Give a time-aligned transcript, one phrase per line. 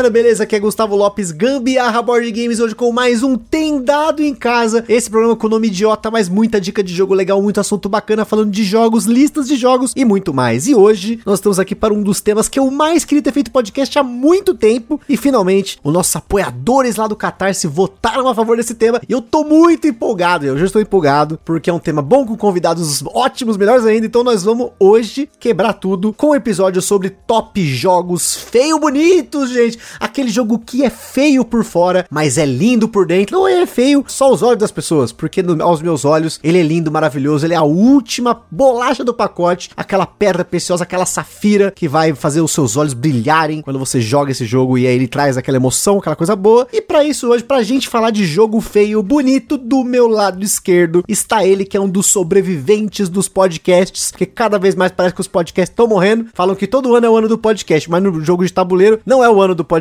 [0.00, 0.44] Galera, beleza?
[0.44, 4.82] Aqui é Gustavo Lopes, Gambiarra Board Games, hoje com mais um Tem Dado em Casa.
[4.88, 8.50] Esse programa com nome idiota, mas muita dica de jogo legal, muito assunto bacana, falando
[8.50, 10.66] de jogos, listas de jogos e muito mais.
[10.66, 13.50] E hoje nós estamos aqui para um dos temas que eu mais queria ter feito
[13.50, 14.98] podcast há muito tempo.
[15.06, 19.02] E finalmente, os nossos apoiadores lá do Catarse votaram a favor desse tema.
[19.06, 22.38] E eu tô muito empolgado, eu já estou empolgado, porque é um tema bom com
[22.38, 24.06] convidados ótimos, melhores ainda.
[24.06, 29.78] Então nós vamos hoje quebrar tudo com um episódio sobre top jogos feio bonitos, gente.
[29.98, 33.36] Aquele jogo que é feio por fora, mas é lindo por dentro.
[33.36, 36.62] Não é feio só os olhos das pessoas, porque no, aos meus olhos ele é
[36.62, 37.46] lindo, maravilhoso.
[37.46, 42.40] Ele é a última bolacha do pacote, aquela pedra preciosa, aquela safira que vai fazer
[42.40, 45.98] os seus olhos brilharem quando você joga esse jogo e aí ele traz aquela emoção,
[45.98, 46.66] aquela coisa boa.
[46.72, 51.04] E para isso hoje, pra gente falar de jogo feio, bonito, do meu lado esquerdo
[51.08, 55.20] está ele que é um dos sobreviventes dos podcasts, porque cada vez mais parece que
[55.20, 56.26] os podcasts estão morrendo.
[56.34, 59.22] Falam que todo ano é o ano do podcast, mas no jogo de tabuleiro não
[59.24, 59.79] é o ano do podcast.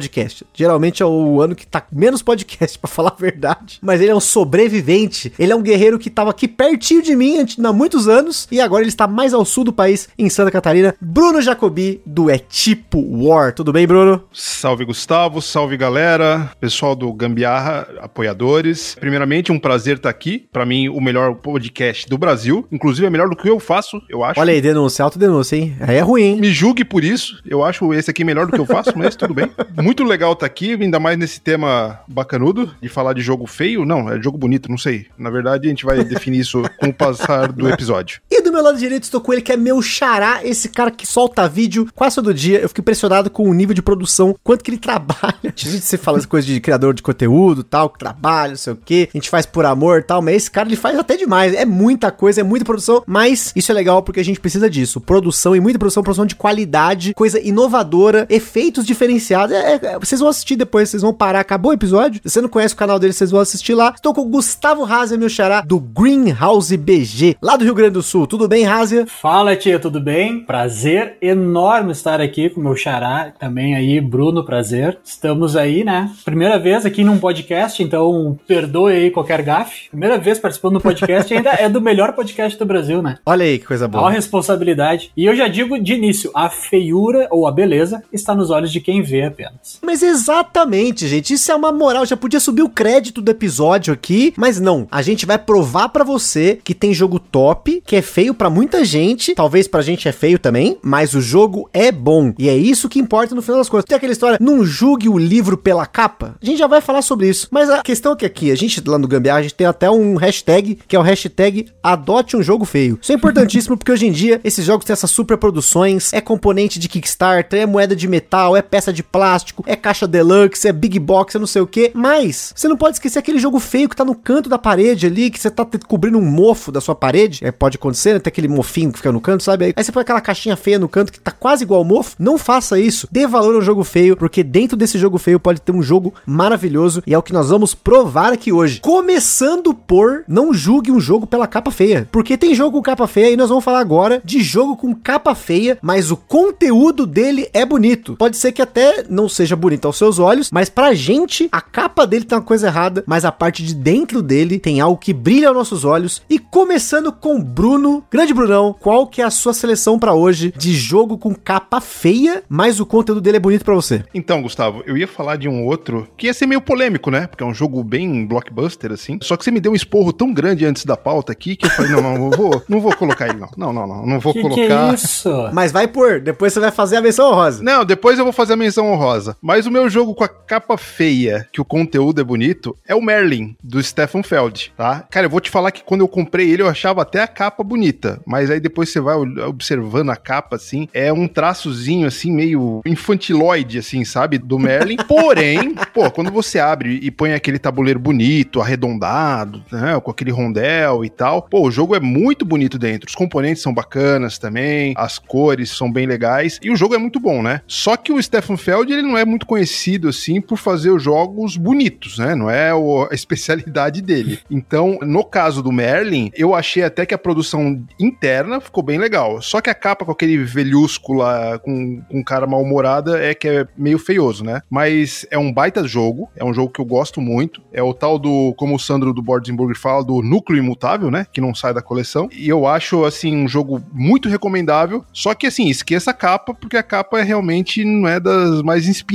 [0.53, 3.79] Geralmente é o ano que tá menos podcast, para falar a verdade.
[3.81, 5.33] Mas ele é um sobrevivente.
[5.37, 8.83] Ele é um guerreiro que tava aqui pertinho de mim há muitos anos e agora
[8.83, 10.95] ele está mais ao sul do país, em Santa Catarina.
[11.01, 13.53] Bruno Jacobi, do É Tipo War.
[13.53, 14.23] Tudo bem, Bruno?
[14.31, 15.41] Salve, Gustavo.
[15.41, 16.51] Salve, galera.
[16.59, 18.95] Pessoal do Gambiarra, apoiadores.
[18.99, 20.47] Primeiramente, um prazer estar aqui.
[20.51, 22.65] Para mim, o melhor podcast do Brasil.
[22.71, 24.39] Inclusive, é melhor do que eu faço, eu acho.
[24.39, 25.75] Olha aí, denúncia, autodenúncia, hein?
[25.79, 26.35] Aí é ruim, hein?
[26.39, 27.41] Me julgue por isso.
[27.45, 29.49] Eu acho esse aqui melhor do que eu faço, mas tudo bem.
[29.81, 33.85] Muito legal estar aqui, ainda mais nesse tema bacanudo de falar de jogo feio.
[33.85, 35.07] Não, é jogo bonito, não sei.
[35.17, 38.21] Na verdade, a gente vai definir isso com o passar do episódio.
[38.29, 41.05] E do meu lado direito estou com ele, que é meu xará, esse cara que
[41.05, 42.59] solta vídeo quase todo dia.
[42.59, 45.33] Eu fico impressionado com o nível de produção, quanto que ele trabalha.
[45.43, 48.75] A gente se fala coisa de criador de conteúdo, tal, que trabalha, não sei o
[48.75, 49.09] que.
[49.13, 51.53] A gente faz por amor, tal, mas esse cara ele faz até demais.
[51.53, 55.01] É muita coisa, é muita produção, mas isso é legal porque a gente precisa disso.
[55.01, 59.55] Produção e muita produção, produção de qualidade, coisa inovadora, efeitos diferenciados.
[59.55, 62.21] É, é, vocês vão assistir depois, vocês vão parar, acabou o episódio.
[62.23, 63.93] Se você não conhece o canal dele, vocês vão assistir lá.
[63.95, 68.03] Estou com o Gustavo Razia, meu xará, do Greenhouse BG, lá do Rio Grande do
[68.03, 68.27] Sul.
[68.27, 69.05] Tudo bem, Razia?
[69.05, 70.41] Fala, tia, tudo bem?
[70.41, 74.97] Prazer enorme estar aqui com o meu xará, também aí, Bruno, prazer.
[75.03, 76.11] Estamos aí, né?
[76.23, 79.89] Primeira vez aqui num podcast, então perdoe aí qualquer gafe.
[79.89, 83.17] Primeira vez participando do podcast ainda é do melhor podcast do Brasil, né?
[83.25, 84.03] Olha aí que coisa boa.
[84.03, 85.11] Olha a responsabilidade.
[85.15, 88.79] E eu já digo de início, a feiura ou a beleza está nos olhos de
[88.79, 89.68] quem vê apenas.
[89.81, 91.33] Mas exatamente, gente.
[91.33, 92.05] Isso é uma moral.
[92.05, 94.87] Já podia subir o crédito do episódio aqui, mas não.
[94.91, 98.83] A gente vai provar para você que tem jogo top, que é feio para muita
[98.83, 99.35] gente.
[99.35, 102.33] Talvez pra gente é feio também, mas o jogo é bom.
[102.37, 103.85] E é isso que importa no final das contas.
[103.85, 106.35] Tem aquela história, não julgue o livro pela capa.
[106.41, 107.47] A gente já vai falar sobre isso.
[107.51, 109.89] Mas a questão é que aqui, a gente lá no Gambiarra, a gente tem até
[109.89, 112.99] um hashtag, que é o hashtag adote um jogo feio.
[113.01, 116.79] Isso é importantíssimo porque hoje em dia esses jogos têm essas super produções, é componente
[116.79, 120.99] de Kickstarter, é moeda de metal, é peça de plástico, é caixa deluxe, é big
[120.99, 121.91] box, é não sei o que.
[121.93, 125.29] Mas você não pode esquecer aquele jogo feio que tá no canto da parede ali,
[125.29, 127.39] que você tá cobrindo um mofo da sua parede.
[127.43, 128.19] É, pode acontecer, né?
[128.19, 129.73] Tem aquele mofinho que fica no canto, sabe?
[129.75, 132.15] Aí você põe aquela caixinha feia no canto que tá quase igual ao mofo.
[132.19, 133.07] Não faça isso.
[133.11, 137.01] Dê valor ao jogo feio, porque dentro desse jogo feio pode ter um jogo maravilhoso
[137.05, 138.79] e é o que nós vamos provar aqui hoje.
[138.81, 143.31] Começando por não julgue um jogo pela capa feia, porque tem jogo com capa feia
[143.31, 147.65] e nós vamos falar agora de jogo com capa feia, mas o conteúdo dele é
[147.65, 148.15] bonito.
[148.15, 152.05] Pode ser que até não seja bonito aos seus olhos, mas pra gente a capa
[152.05, 155.47] dele tá uma coisa errada, mas a parte de dentro dele tem algo que brilha
[155.47, 156.21] aos nossos olhos.
[156.29, 160.73] E começando com Bruno, grande Brunão, qual que é a sua seleção para hoje de
[160.73, 164.03] jogo com capa feia, mas o conteúdo dele é bonito para você?
[164.13, 167.27] Então, Gustavo, eu ia falar de um outro que ia ser meio polêmico, né?
[167.27, 169.19] Porque é um jogo bem blockbuster, assim.
[169.21, 171.69] Só que você me deu um esporro tão grande antes da pauta aqui que eu
[171.71, 173.49] falei, não, não, não vou, não vou colocar ele, não.
[173.57, 174.55] Não, não, não, não vou que colocar.
[174.55, 175.29] Que é isso?
[175.53, 177.63] Mas vai por, depois você vai fazer a menção honrosa.
[177.63, 179.28] Não, depois eu vou fazer a menção honrosa.
[179.41, 183.01] Mas o meu jogo com a capa feia, que o conteúdo é bonito, é o
[183.01, 185.05] Merlin, do Stefan Feld, tá?
[185.09, 187.63] Cara, eu vou te falar que quando eu comprei ele, eu achava até a capa
[187.63, 188.19] bonita.
[188.25, 193.79] Mas aí depois você vai observando a capa, assim, é um traçozinho, assim, meio infantiloide,
[193.79, 194.37] assim, sabe?
[194.37, 194.97] Do Merlin.
[195.07, 199.99] Porém, pô, quando você abre e põe aquele tabuleiro bonito, arredondado, né?
[199.99, 203.07] Com aquele rondel e tal, pô, o jogo é muito bonito dentro.
[203.07, 207.19] Os componentes são bacanas também, as cores são bem legais e o jogo é muito
[207.19, 207.61] bom, né?
[207.67, 211.57] Só que o Stefan Feld, ele não é muito conhecido, assim, por fazer os jogos
[211.57, 212.35] bonitos, né?
[212.35, 214.39] Não é a especialidade dele.
[214.49, 219.41] Então, no caso do Merlin, eu achei até que a produção interna ficou bem legal.
[219.41, 223.67] Só que a capa com aquele velhusco lá, com, com cara mal-humorada, é que é
[223.77, 224.61] meio feioso, né?
[224.69, 227.61] Mas é um baita jogo, é um jogo que eu gosto muito.
[227.71, 231.25] É o tal do, como o Sandro do Bordenburg fala, do núcleo imutável, né?
[231.31, 232.29] Que não sai da coleção.
[232.31, 235.03] E eu acho, assim, um jogo muito recomendável.
[235.13, 238.87] Só que, assim, esqueça a capa, porque a capa é realmente não é das mais
[238.87, 239.08] inspiradas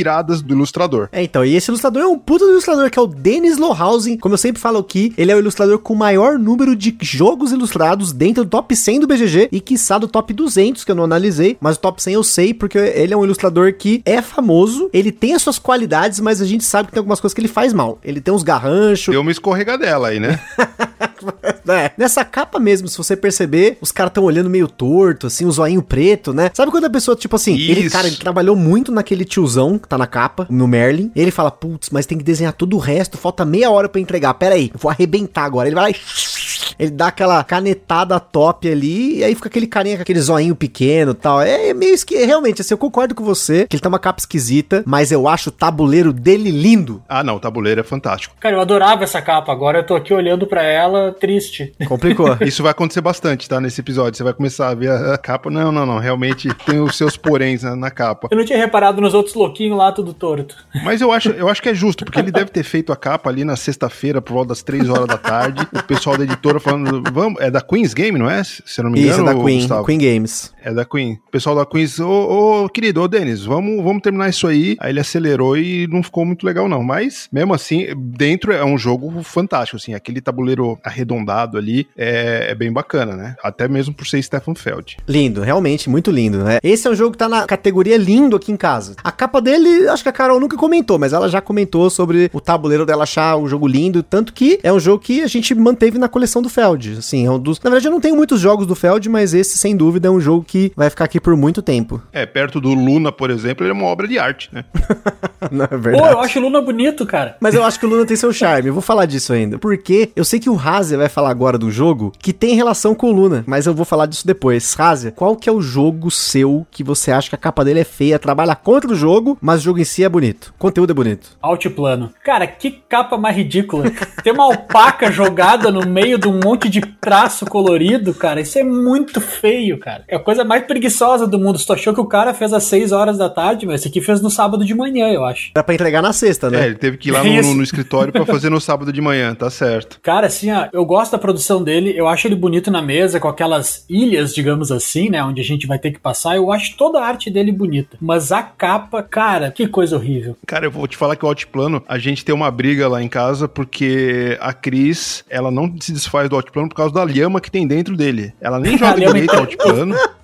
[0.45, 1.09] do ilustrador.
[1.13, 4.17] É, então, e esse ilustrador é um puta ilustrador, que é o Dennis Lohausen.
[4.19, 7.53] Como eu sempre falo aqui, ele é o ilustrador com o maior número de jogos
[7.53, 11.05] ilustrados dentro do top 100 do BGG e, quiçá, do top 200, que eu não
[11.05, 11.57] analisei.
[11.61, 15.13] Mas o top 100 eu sei, porque ele é um ilustrador que é famoso, ele
[15.13, 17.73] tem as suas qualidades, mas a gente sabe que tem algumas coisas que ele faz
[17.73, 17.99] mal.
[18.05, 19.13] Ele tem uns garranchos.
[19.13, 20.41] Deu uma escorregadela aí, né?
[21.69, 21.93] é.
[21.97, 25.53] Nessa capa mesmo, se você perceber, os caras estão olhando meio torto, assim, o um
[25.53, 26.51] zoinho preto, né?
[26.55, 27.71] Sabe quando a pessoa, tipo assim, Isso.
[27.71, 31.11] ele, cara, ele trabalhou muito naquele tiozão que tá na capa, no Merlin.
[31.15, 34.35] Ele fala, putz, mas tem que desenhar todo o resto, falta meia hora para entregar.
[34.35, 35.69] Pera aí, eu vou arrebentar agora.
[35.69, 35.97] Ele vai lá e
[36.79, 41.13] ele dá aquela canetada top ali, e aí fica aquele carinha com aquele zoinho pequeno
[41.13, 41.41] e tal.
[41.41, 44.21] É, é meio que realmente, assim, eu concordo com você, que ele tá uma capa
[44.21, 47.03] esquisita, mas eu acho o tabuleiro dele lindo.
[47.09, 48.35] Ah, não, o tabuleiro é fantástico.
[48.41, 51.73] Cara, eu adorava essa capa, agora eu tô aqui olhando para ela triste.
[51.87, 52.37] Complicou.
[52.43, 53.61] Isso vai acontecer bastante, tá?
[53.61, 54.17] Nesse episódio.
[54.17, 55.51] Você vai começar a ver a capa.
[55.51, 55.99] Não, não, não.
[55.99, 58.29] Realmente tem os seus poréns na, na capa.
[58.31, 60.57] Eu não tinha reparado nos outros louquinhos lá, tudo torto.
[60.83, 63.31] Mas eu acho, eu acho que é justo, porque ele deve ter feito a capa
[63.31, 65.67] ali na sexta-feira, por volta das três horas da tarde.
[65.73, 68.43] O pessoal da editora falando, vamos, é da Queen's Game, não é?
[68.45, 69.13] Se eu não me engano.
[69.13, 69.87] Isso, é da Queen, Gustavo.
[69.87, 70.55] Queen Games.
[70.63, 71.21] É da Queen.
[71.27, 74.77] O pessoal da Queen's, ô, ô querido, ô Denis, vamos, vamos terminar isso aí.
[74.81, 76.83] Aí ele acelerou e não ficou muito legal, não.
[76.83, 79.95] Mas, mesmo assim, dentro é um jogo fantástico, assim.
[79.95, 83.37] Aquele tabuleiro arredondado ali é, é bem bacana, né?
[83.43, 84.97] Até mesmo por ser Stefan Feld.
[85.07, 86.59] Lindo, realmente, muito lindo, né?
[86.63, 88.95] Esse é um jogo que tá na categoria lindo aqui em casa.
[89.03, 92.41] A capa dele, acho que a Carol nunca comentou, mas ela já comentou sobre o
[92.41, 95.99] tabuleiro dela achar o jogo lindo, tanto que é um jogo que a gente manteve
[95.99, 96.97] na coleção do Feld.
[96.99, 97.61] Assim, é um dos.
[97.61, 100.21] Na verdade, eu não tenho muitos jogos do Feld, mas esse, sem dúvida, é um
[100.21, 102.01] jogo que vai ficar aqui por muito tempo.
[102.13, 104.65] É, perto do Luna, por exemplo, ele é uma obra de arte, né?
[105.51, 105.99] não, é verdade.
[105.99, 107.37] Pô, eu acho o Luna bonito, cara.
[107.41, 108.69] Mas eu acho que o Luna tem seu charme.
[108.69, 109.59] Eu vou falar disso ainda.
[109.59, 113.09] Porque eu sei que o Razer vai falar agora do jogo que tem relação com
[113.09, 114.75] o Luna, mas eu vou falar disso depois.
[114.75, 117.85] Razer, qual que é o jogo seu que você acha que a capa dele é
[117.85, 120.53] feia, trabalha contra o jogo, mas o jogo em si é bonito?
[120.55, 121.39] O conteúdo é bonito.
[121.41, 122.11] Altiplano.
[122.23, 123.91] Cara, que capa mais ridícula.
[124.23, 128.43] Tem uma alpaca jogada no meio de um monte de traço colorido, cara.
[128.43, 130.05] Isso é muito feio, cara.
[130.07, 131.59] É a coisa mais preguiçosa do mundo.
[131.59, 134.03] Se tu achou que o cara fez às 6 horas da tarde, mas esse aqui
[134.03, 135.51] fez no sábado de manhã, eu acho.
[135.55, 136.65] Era pra entregar na sexta, né?
[136.65, 139.01] É, ele teve que ir lá no, no, no escritório para fazer no sábado de
[139.01, 139.99] manhã, tá certo.
[140.03, 143.29] Cara, assim, ó, eu gosto da produção dele, eu acho ele bonito na mesa, com
[143.29, 145.23] aquelas ilhas, digamos assim, né?
[145.23, 146.35] Onde a gente vai ter que passar.
[146.35, 147.97] Eu acho toda a arte dele bonita.
[148.01, 150.37] Mas a capa, cara, que coisa horrível.
[150.45, 153.09] Cara, eu vou te falar que o Altiplano, a gente tem uma briga lá em
[153.09, 157.53] casa, porque a Cris, ela não se desfaz do Altiplano por causa da lhama que
[157.53, 158.35] tem dentro dele.
[158.41, 159.95] Ela nem joga direito o Altiplano.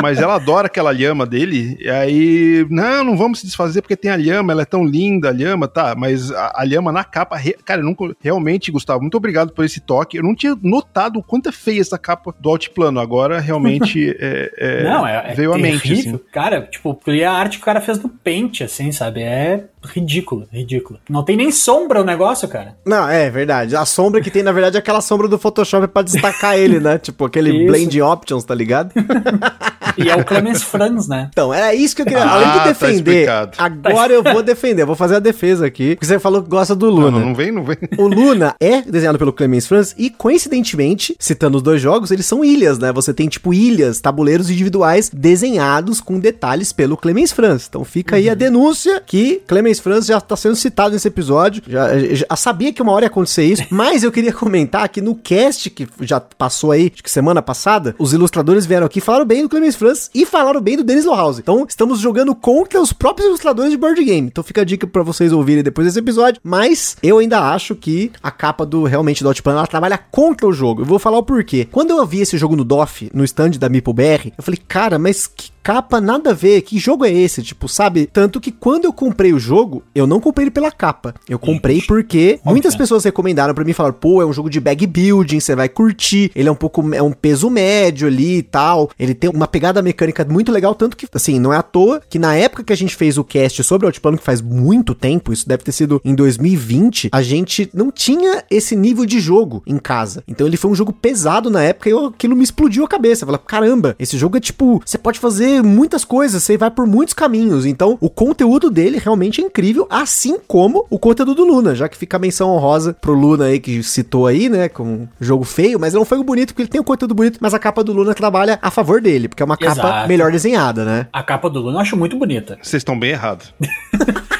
[0.00, 1.76] Mas ela adora aquela lhama dele.
[1.80, 5.28] E aí, não, não vamos se desfazer porque tem a lhama, ela é tão linda,
[5.28, 5.94] a lhama, tá.
[5.96, 9.64] Mas a, a lhama na capa, re, cara, eu nunca, realmente, Gustavo, muito obrigado por
[9.64, 10.16] esse toque.
[10.16, 13.00] Eu não tinha notado o quanto é feia essa capa do Altiplano.
[13.00, 15.92] Agora, realmente, é, é, não, é, veio é à mente.
[15.92, 16.18] Assim.
[16.32, 19.22] Cara, tipo, e a arte que o cara fez no pente, assim, sabe?
[19.22, 20.98] É ridículo, ridículo.
[21.08, 22.76] Não tem nem sombra o negócio, cara.
[22.84, 23.76] Não, é verdade.
[23.76, 26.98] A sombra que tem, na verdade, é aquela sombra do Photoshop pra destacar ele, né?
[26.98, 27.66] Tipo, aquele Isso.
[27.66, 28.92] blend options, tá ligado?
[29.96, 31.28] E é o Clemens Franz, né?
[31.32, 32.24] Então, era isso que eu queria.
[32.24, 34.82] Ah, Além de tá defender, tá agora eu vou defender.
[34.82, 35.94] Eu vou fazer a defesa aqui.
[35.94, 37.10] Porque você falou que gosta do Luna.
[37.10, 37.76] Não, não, vem, não vem.
[37.98, 42.44] O Luna é desenhado pelo Clemens Franz e, coincidentemente, citando os dois jogos, eles são
[42.44, 42.92] ilhas, né?
[42.92, 47.66] Você tem, tipo, ilhas, tabuleiros individuais desenhados com detalhes pelo Clemens Franz.
[47.68, 48.38] Então fica aí a uhum.
[48.38, 51.62] denúncia que Clemens Franz já tá sendo citado nesse episódio.
[51.66, 55.14] Já, já sabia que uma hora ia acontecer isso, mas eu queria comentar que no
[55.14, 59.24] cast que já passou aí, acho que semana passada, os ilustradores vieram aqui e falaram
[59.24, 61.42] bem do Clemens Franz e falaram bem do Dennis Lohausen.
[61.42, 64.28] Então, estamos jogando contra os próprios ilustradores de board game.
[64.28, 66.40] Então, fica a dica para vocês ouvirem depois desse episódio.
[66.42, 70.52] Mas eu ainda acho que a capa do realmente do Outplan ela trabalha contra o
[70.52, 70.82] jogo.
[70.82, 71.66] Eu vou falar o porquê.
[71.70, 74.98] Quando eu vi esse jogo no DOF, no stand da Meeple BR, eu falei, cara,
[74.98, 76.62] mas que capa nada a ver.
[76.62, 77.42] Que jogo é esse?
[77.42, 78.06] Tipo, sabe?
[78.06, 81.12] Tanto que quando eu comprei o jogo, eu não comprei ele pela capa.
[81.28, 84.86] Eu comprei porque muitas pessoas recomendaram para mim falar, pô, é um jogo de bag
[84.86, 86.30] building, você vai curtir.
[86.36, 88.90] Ele é um pouco é um peso médio ali e tal.
[88.96, 92.16] Ele tem uma pegada mecânica muito legal, tanto que assim, não é à toa que
[92.16, 95.32] na época que a gente fez o cast sobre o Altiplano, que faz muito tempo,
[95.32, 99.78] isso deve ter sido em 2020, a gente não tinha esse nível de jogo em
[99.78, 100.22] casa.
[100.28, 103.24] Então ele foi um jogo pesado na época e eu, aquilo me explodiu a cabeça.
[103.24, 106.86] Eu falei, caramba, esse jogo é tipo, você pode fazer muitas coisas, você vai por
[106.86, 107.66] muitos caminhos.
[107.66, 111.96] Então, o conteúdo dele realmente é incrível, assim como o conteúdo do Luna, já que
[111.96, 115.94] fica a menção honrosa pro Luna aí, que citou aí, né, com jogo feio, mas
[115.94, 118.14] não foi o bonito, porque ele tem um conteúdo bonito, mas a capa do Luna
[118.14, 120.08] trabalha a favor dele, porque é uma capa Exato.
[120.08, 121.06] melhor desenhada, né?
[121.12, 122.58] A capa do Luna eu acho muito bonita.
[122.62, 123.52] Vocês estão bem errados.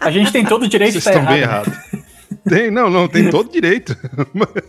[0.00, 1.70] A gente tem todo o direito de Vocês estar estão bem errado.
[2.50, 3.96] Tem, não, não, tem todo direito.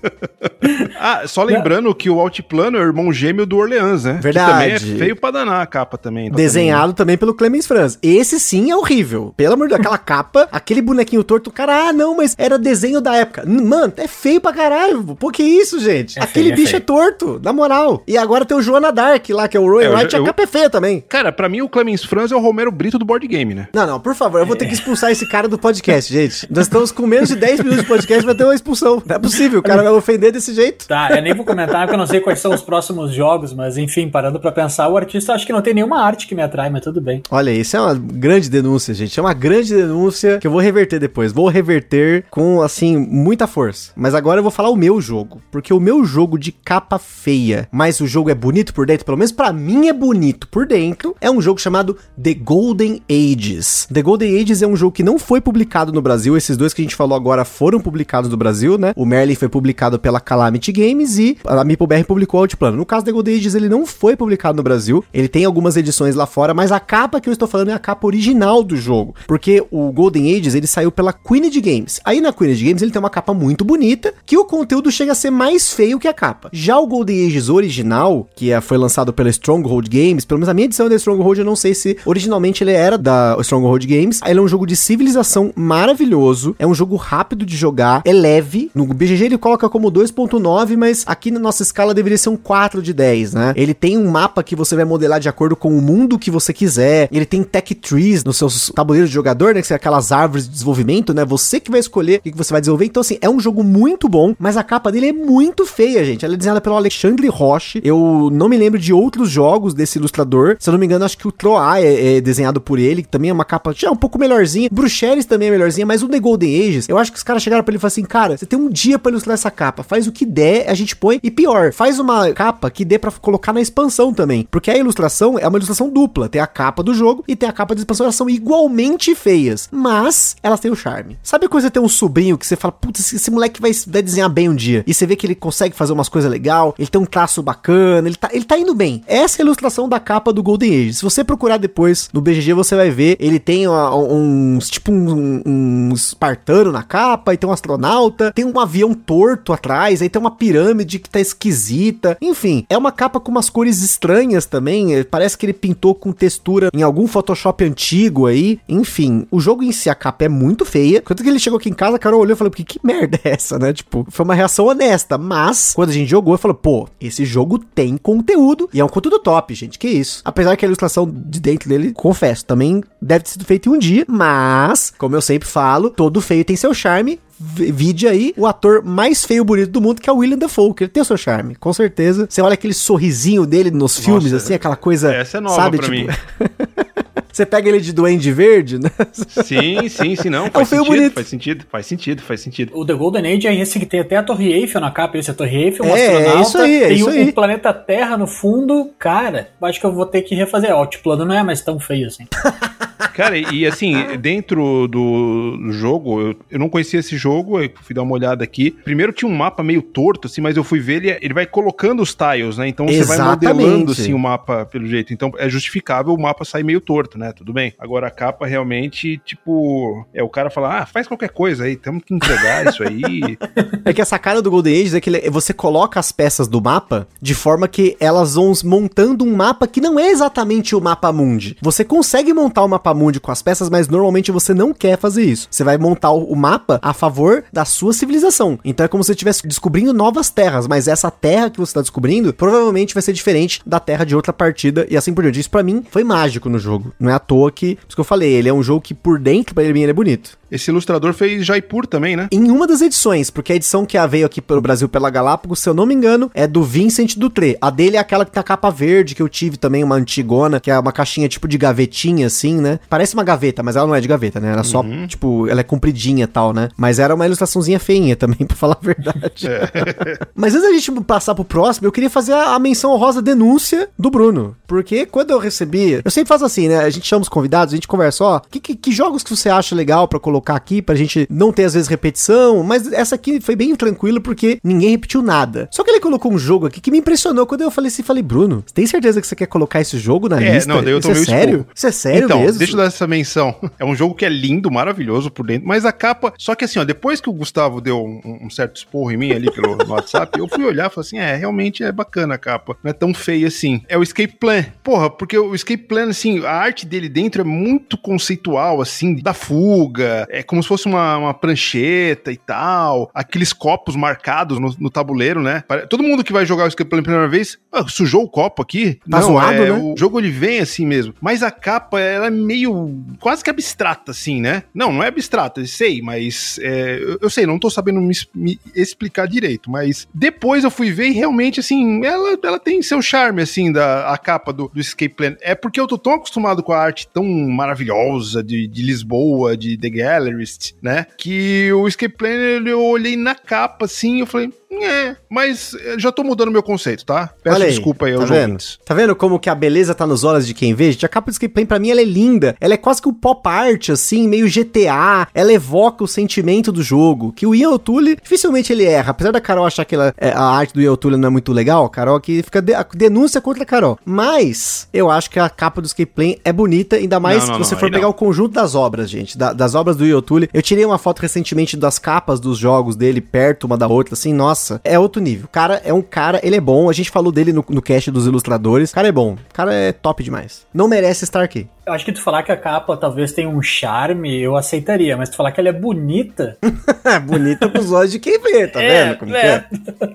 [0.99, 4.19] ah, só lembrando que o Altiplano é o irmão gêmeo do Orleans, né?
[4.21, 4.45] Verdade.
[4.75, 6.29] Que também é feio pra danar a capa também.
[6.31, 7.97] Desenhado também pelo Clemens Franz.
[8.01, 9.33] Esse sim é horrível.
[9.35, 12.57] Pelo amor de Deus, aquela capa, aquele bonequinho torto, o cara, ah, não, mas era
[12.57, 13.43] desenho da época.
[13.45, 15.03] Mano, é feio pra caralho.
[15.15, 16.19] Por que isso, gente?
[16.19, 16.81] É aquele feio, é bicho é, feio.
[16.85, 18.03] torto, na moral.
[18.07, 20.17] E agora tem o Joana Dark lá, que é o Roy É, eu Wright, já-
[20.17, 21.03] a eu- capa é feia também.
[21.09, 23.67] Cara, pra mim o Clemens Franz é o Romero Brito do board game, né?
[23.73, 26.47] Não, não, por favor, eu vou ter que expulsar esse cara do podcast, gente.
[26.51, 29.01] Nós estamos com menos de 10 minutos de podcast, vai ter uma expulsão.
[29.05, 30.87] Não é possível, o cara vai ofender desse jeito.
[30.87, 33.77] Tá, eu nem vou comentar porque eu não sei quais são os próximos jogos, mas
[33.77, 36.69] enfim, parando pra pensar, o artista acho que não tem nenhuma arte que me atrai,
[36.69, 37.21] mas tudo bem.
[37.29, 39.19] Olha, isso é uma grande denúncia, gente.
[39.19, 41.31] É uma grande denúncia que eu vou reverter depois.
[41.31, 43.91] Vou reverter com, assim, muita força.
[43.95, 45.41] Mas agora eu vou falar o meu jogo.
[45.51, 49.17] Porque o meu jogo de capa feia, mas o jogo é bonito por dentro, pelo
[49.17, 53.87] menos pra mim é bonito por dentro, é um jogo chamado The Golden Ages.
[53.91, 56.35] The Golden Ages é um jogo que não foi publicado no Brasil.
[56.35, 58.93] Esses dois que a gente falou agora foram publicados no Brasil, né?
[58.95, 62.77] O Merlin foi publicado pela Calamity Games e a MeepleBR publicou o Altiplano.
[62.77, 65.03] No caso The Golden Ages, ele não foi publicado no Brasil.
[65.13, 67.79] Ele tem algumas edições lá fora, mas a capa que eu estou falando é a
[67.79, 69.13] capa original do jogo.
[69.27, 71.99] Porque o Golden Ages, ele saiu pela Queened Games.
[72.05, 75.15] Aí na Queened Games, ele tem uma capa muito bonita, que o conteúdo chega a
[75.15, 76.49] ser mais feio que a capa.
[76.53, 80.53] Já o Golden Ages original, que é- foi lançado pela Stronghold Games, pelo menos a
[80.53, 84.19] minha edição é da Stronghold, eu não sei se originalmente ele era da Stronghold Games.
[84.25, 88.71] Ele é um jogo de civilização maravilhoso, é um jogo rápido de jogar, é leve.
[88.73, 92.81] No BGG ele coloca como 2.9, mas aqui na nossa escala deveria ser um 4
[92.81, 93.53] de 10, né?
[93.55, 96.53] Ele tem um mapa que você vai modelar de acordo com o mundo que você
[96.53, 97.07] quiser.
[97.11, 99.61] Ele tem tech trees nos seus tabuleiros de jogador, né?
[99.61, 101.25] Que são aquelas árvores de desenvolvimento, né?
[101.25, 102.85] Você que vai escolher o que você vai desenvolver.
[102.85, 106.25] Então, assim, é um jogo muito bom, mas a capa dele é muito feia, gente.
[106.25, 107.81] Ela é desenhada pelo Alexandre Roche.
[107.83, 110.57] Eu não me lembro de outros jogos desse ilustrador.
[110.59, 113.09] Se eu não me engano, acho que o Troá é, é desenhado por ele, que
[113.09, 114.69] também é uma capa já um pouco melhorzinha.
[114.71, 117.63] Bruxeles também é melhorzinha, mas o The Golden Ages, eu acho que os caras chegaram
[117.63, 119.83] pra ele e falaram assim: cara, você tem um dia pra ilustrar essa capa.
[119.83, 121.19] Faz o que der, a gente põe.
[121.23, 124.47] E pior, faz uma capa que dê pra colocar na expansão também.
[124.49, 126.29] Porque a ilustração é uma ilustração dupla.
[126.29, 128.05] Tem a capa do jogo e tem a capa da expansão.
[128.05, 129.69] Elas são igualmente feias.
[129.71, 131.17] Mas elas têm o charme.
[131.23, 134.29] Sabe quando você tem um sobrinho que você fala, putz, esse, moleque vai, vai desenhar
[134.29, 134.83] bem um dia.
[134.85, 138.07] E você vê que ele consegue fazer umas coisas legais, ele tem um traço bacana,
[138.07, 139.03] ele tá, ele tá indo bem.
[139.07, 140.93] Essa é a ilustração da capa do Golden Age.
[140.95, 143.17] Se você procurar depois no BGG, você vai ver.
[143.19, 148.45] Ele tem ó, uns, tipo um, um espartano na capa, e tem um astronauta, tem
[148.45, 152.17] um avião torto atrás, aí tem uma pirâmide que tá esquisita.
[152.21, 154.95] Enfim, é uma capa com umas cores estranhas também.
[154.95, 158.59] eh, Parece que ele pintou com textura em algum Photoshop antigo aí.
[158.67, 161.01] Enfim, o jogo em si, a capa é muito feia.
[161.01, 163.31] Quando ele chegou aqui em casa, a Carol olhou e falou: que, que merda é
[163.31, 163.73] essa, né?
[163.73, 165.17] Tipo, foi uma reação honesta.
[165.17, 168.69] Mas, quando a gente jogou, falou: pô, esse jogo tem conteúdo.
[168.73, 169.77] E é um conteúdo top, gente.
[169.77, 170.21] Que isso.
[170.23, 173.77] Apesar que a ilustração de dentro dele, confesso, também deve ter sido feita em um
[173.77, 174.05] dia.
[174.07, 177.10] Mas, como eu sempre falo, todo feio tem seu charme.
[177.43, 180.73] Vide aí o ator mais feio e bonito do mundo, que é o William Dafoe,
[180.75, 182.27] que ele tem o seu charme, com certeza.
[182.29, 185.13] Você olha aquele sorrisinho dele nos filmes, assim, aquela coisa.
[185.13, 186.07] Essa é nova sabe, pra tipo, mim.
[187.31, 188.91] Você pega ele de Duende Verde, né?
[189.13, 190.47] Sim, sim, sim, não.
[190.47, 191.13] um Faz feio sentido, bonito.
[191.13, 192.71] faz sentido, faz sentido, faz sentido.
[192.75, 195.29] O The Golden Age é esse que tem até a Torre Eiffel na capa, esse
[195.29, 197.29] é a Torre Eiffel, um É, é astronauta, isso aí, é tem isso o, aí.
[197.29, 198.91] o planeta Terra no fundo.
[198.99, 200.71] Cara, acho que eu vou ter que refazer.
[200.73, 202.27] Ó, o plano não é mais tão feio assim.
[203.13, 208.03] Cara, e assim, dentro do, jogo, eu, eu não conhecia esse jogo, eu fui dar
[208.03, 208.71] uma olhada aqui.
[208.83, 212.01] Primeiro tinha um mapa meio torto, assim, mas eu fui ver, ele, ele vai colocando
[212.01, 212.67] os tiles, né?
[212.67, 213.53] Então você vai Exatamente.
[213.53, 215.13] modelando, assim, o mapa pelo jeito.
[215.13, 217.31] Então é justificável o mapa sair meio torto, né?
[217.33, 217.73] Tudo bem.
[217.79, 222.03] Agora a capa realmente, tipo, é o cara falar, ah, faz qualquer coisa aí, temos
[222.03, 223.37] que entregar isso aí.
[223.83, 227.07] É que a sacada do Golden Age é que você coloca as peças do mapa
[227.21, 231.57] de forma que elas vão montando um mapa que não é exatamente o mapa mundi.
[231.61, 235.23] Você consegue montar o mapa mundi com as peças, mas normalmente você não quer fazer
[235.23, 235.47] isso.
[235.49, 238.59] Você vai montar o mapa a favor da sua civilização.
[238.63, 241.81] Então é como se você estivesse descobrindo novas terras, mas essa terra que você está
[241.81, 245.39] descobrindo provavelmente vai ser diferente da terra de outra partida e assim por diante.
[245.39, 246.93] Isso pra mim foi mágico no jogo.
[246.99, 249.19] Não é à toa que, isso que eu falei, ele é um jogo que por
[249.19, 250.40] dentro, pra ele, ele é bonito.
[250.51, 252.27] Esse ilustrador fez Jaipur também, né?
[252.31, 255.69] Em uma das edições, porque a edição que veio aqui pelo Brasil pela Galápagos, se
[255.69, 257.57] eu não me engano, é do Vincent Dutré.
[257.61, 260.69] A dele é aquela que tá capa verde, que eu tive também, uma antigona, que
[260.69, 262.79] é uma caixinha tipo de gavetinha, assim, né?
[262.89, 264.51] Parece uma gaveta, mas ela não é de gaveta, né?
[264.51, 265.07] Ela só, Uhum.
[265.07, 266.69] tipo, ela é compridinha e tal, né?
[266.75, 269.47] Mas era uma ilustraçãozinha feinha também, pra falar a verdade.
[270.35, 273.89] Mas antes da gente passar pro próximo, eu queria fazer a, a menção honrosa denúncia
[273.97, 274.55] do Bruno.
[274.67, 276.01] Porque quando eu recebi.
[276.03, 276.79] Eu sempre faço assim, né?
[276.79, 279.49] A gente chama os convidados, a gente conversa, ó, que, que, que jogos que você
[279.49, 282.63] acha legal pra colocar aqui, pra gente não ter às vezes repetição.
[282.63, 285.67] Mas essa aqui foi bem tranquilo porque ninguém repetiu nada.
[285.71, 288.23] Só que ele colocou um jogo aqui que me impressionou quando eu falei assim: falei,
[288.23, 290.73] Bruno, você tem certeza que você quer colocar esse jogo na É, lista?
[290.73, 291.49] não, daí eu Isso é sério?
[291.59, 291.67] esporro.
[291.75, 292.57] Isso é sério então, mesmo?
[292.59, 293.55] deixa eu dar essa menção.
[293.79, 296.33] É um jogo que é lindo, maravilhoso por dentro, mas a capa.
[296.37, 299.31] Só que assim, ó, depois que o Gustavo deu um, um certo esporro em mim
[299.31, 302.77] ali pelo WhatsApp, eu fui olhar e falei assim: é, realmente é bacana a capa.
[302.83, 303.81] Não é tão feia assim.
[303.87, 304.65] É o Escape Plan.
[304.83, 309.33] Porra, porque o Escape Plan, assim, a arte dele dentro é muito conceitual, assim, da
[309.33, 310.27] fuga.
[310.31, 313.11] É como se fosse uma, uma prancheta e tal.
[313.13, 315.63] Aqueles copos marcados no, no tabuleiro, né?
[315.89, 318.61] Todo mundo que vai jogar o Escape Plan pela primeira vez, ah, sujou o copo
[318.61, 318.99] aqui?
[319.09, 319.71] Tá zoado, é, né?
[319.71, 321.13] O jogo ele vem assim mesmo.
[321.19, 324.63] Mas a capa, ela é meio quase que abstrata, assim, né?
[324.73, 328.13] Não, não é abstrata, eu sei, mas é, eu, eu sei, não tô sabendo me,
[328.33, 329.69] me explicar direito.
[329.69, 334.11] Mas depois eu fui ver e realmente, assim, ela, ela tem seu charme, assim, da
[334.11, 335.35] a capa do, do Escape Plan.
[335.41, 339.77] É porque eu tô tão acostumado com a arte tão maravilhosa de, de Lisboa, de
[339.77, 339.89] The
[340.21, 341.05] Gallerist, né?
[341.17, 344.51] Que o Escape Plan, eu olhei na capa, assim, eu falei.
[344.71, 347.29] É, mas eh, já tô mudando meu conceito, tá?
[347.43, 348.41] Peço Olha aí, desculpa aí tá aos vendo?
[348.43, 348.79] ouvintes.
[348.85, 350.91] Tá vendo como que a beleza tá nos olhos de quem vê?
[350.91, 352.55] Gente, a capa do Escape Plan, pra mim, ela é linda.
[352.59, 355.27] Ela é quase que um pop art, assim, meio GTA.
[355.33, 357.33] Ela evoca o sentimento do jogo.
[357.33, 359.11] Que o Ian O'Toole, dificilmente ele erra.
[359.11, 361.51] Apesar da Carol achar que ela- é, a arte do Ian O'Toole não é muito
[361.51, 363.99] legal, a Carol aqui fica de- a denúncia contra a Carol.
[364.05, 367.73] Mas, eu acho que a capa do Escape Plan é bonita, ainda mais se você
[367.73, 368.09] não, for pegar não.
[368.09, 369.37] o conjunto das obras, gente.
[369.37, 370.49] da- das obras do Ian O'Toole.
[370.53, 374.33] Eu tirei uma foto recentemente das capas dos jogos dele, perto uma da outra, assim,
[374.61, 375.45] nossa, é outro nível.
[375.45, 376.89] O cara é um cara, ele é bom.
[376.89, 378.91] A gente falou dele no, no cast dos ilustradores.
[378.91, 379.33] O cara é bom.
[379.33, 380.67] O cara é top demais.
[380.71, 381.67] Não merece estar aqui.
[381.83, 385.29] Eu acho que tu falar que a capa talvez tenha um charme, eu aceitaria, mas
[385.29, 386.57] tu falar que ela é bonita.
[387.03, 389.17] É bonita pros olhos de quem vê, tá vendo?
[389.17, 389.65] Como que é?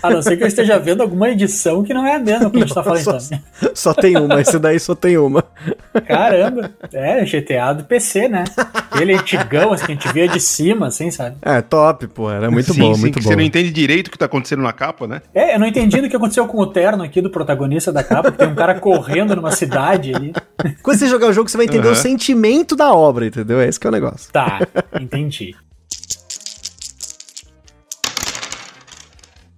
[0.02, 2.56] A não ser que eu esteja vendo alguma edição que não é a mesma que
[2.58, 3.70] a gente tá falando Só, então.
[3.74, 5.44] só tem uma, esse daí só tem uma.
[6.06, 8.44] Caramba, é GTA do PC, né?
[8.90, 11.36] Aquele antigão, assim, que a gente via de cima, assim, sabe?
[11.42, 12.30] É, top, pô.
[12.30, 13.30] Era muito Sim, bom, sim, muito que bom.
[13.30, 15.20] Você não entende direito o que tá acontecendo na capa, né?
[15.34, 18.30] É, eu não entendi do que aconteceu com o terno aqui do protagonista da capa,
[18.30, 20.32] que tem um cara correndo numa cidade ali.
[20.82, 21.92] Quando você jogar o jogo, você vai entender Aham.
[21.92, 23.60] o sentimento da obra, entendeu?
[23.60, 24.32] Esse que é o negócio.
[24.32, 24.60] Tá,
[25.00, 25.54] entendi.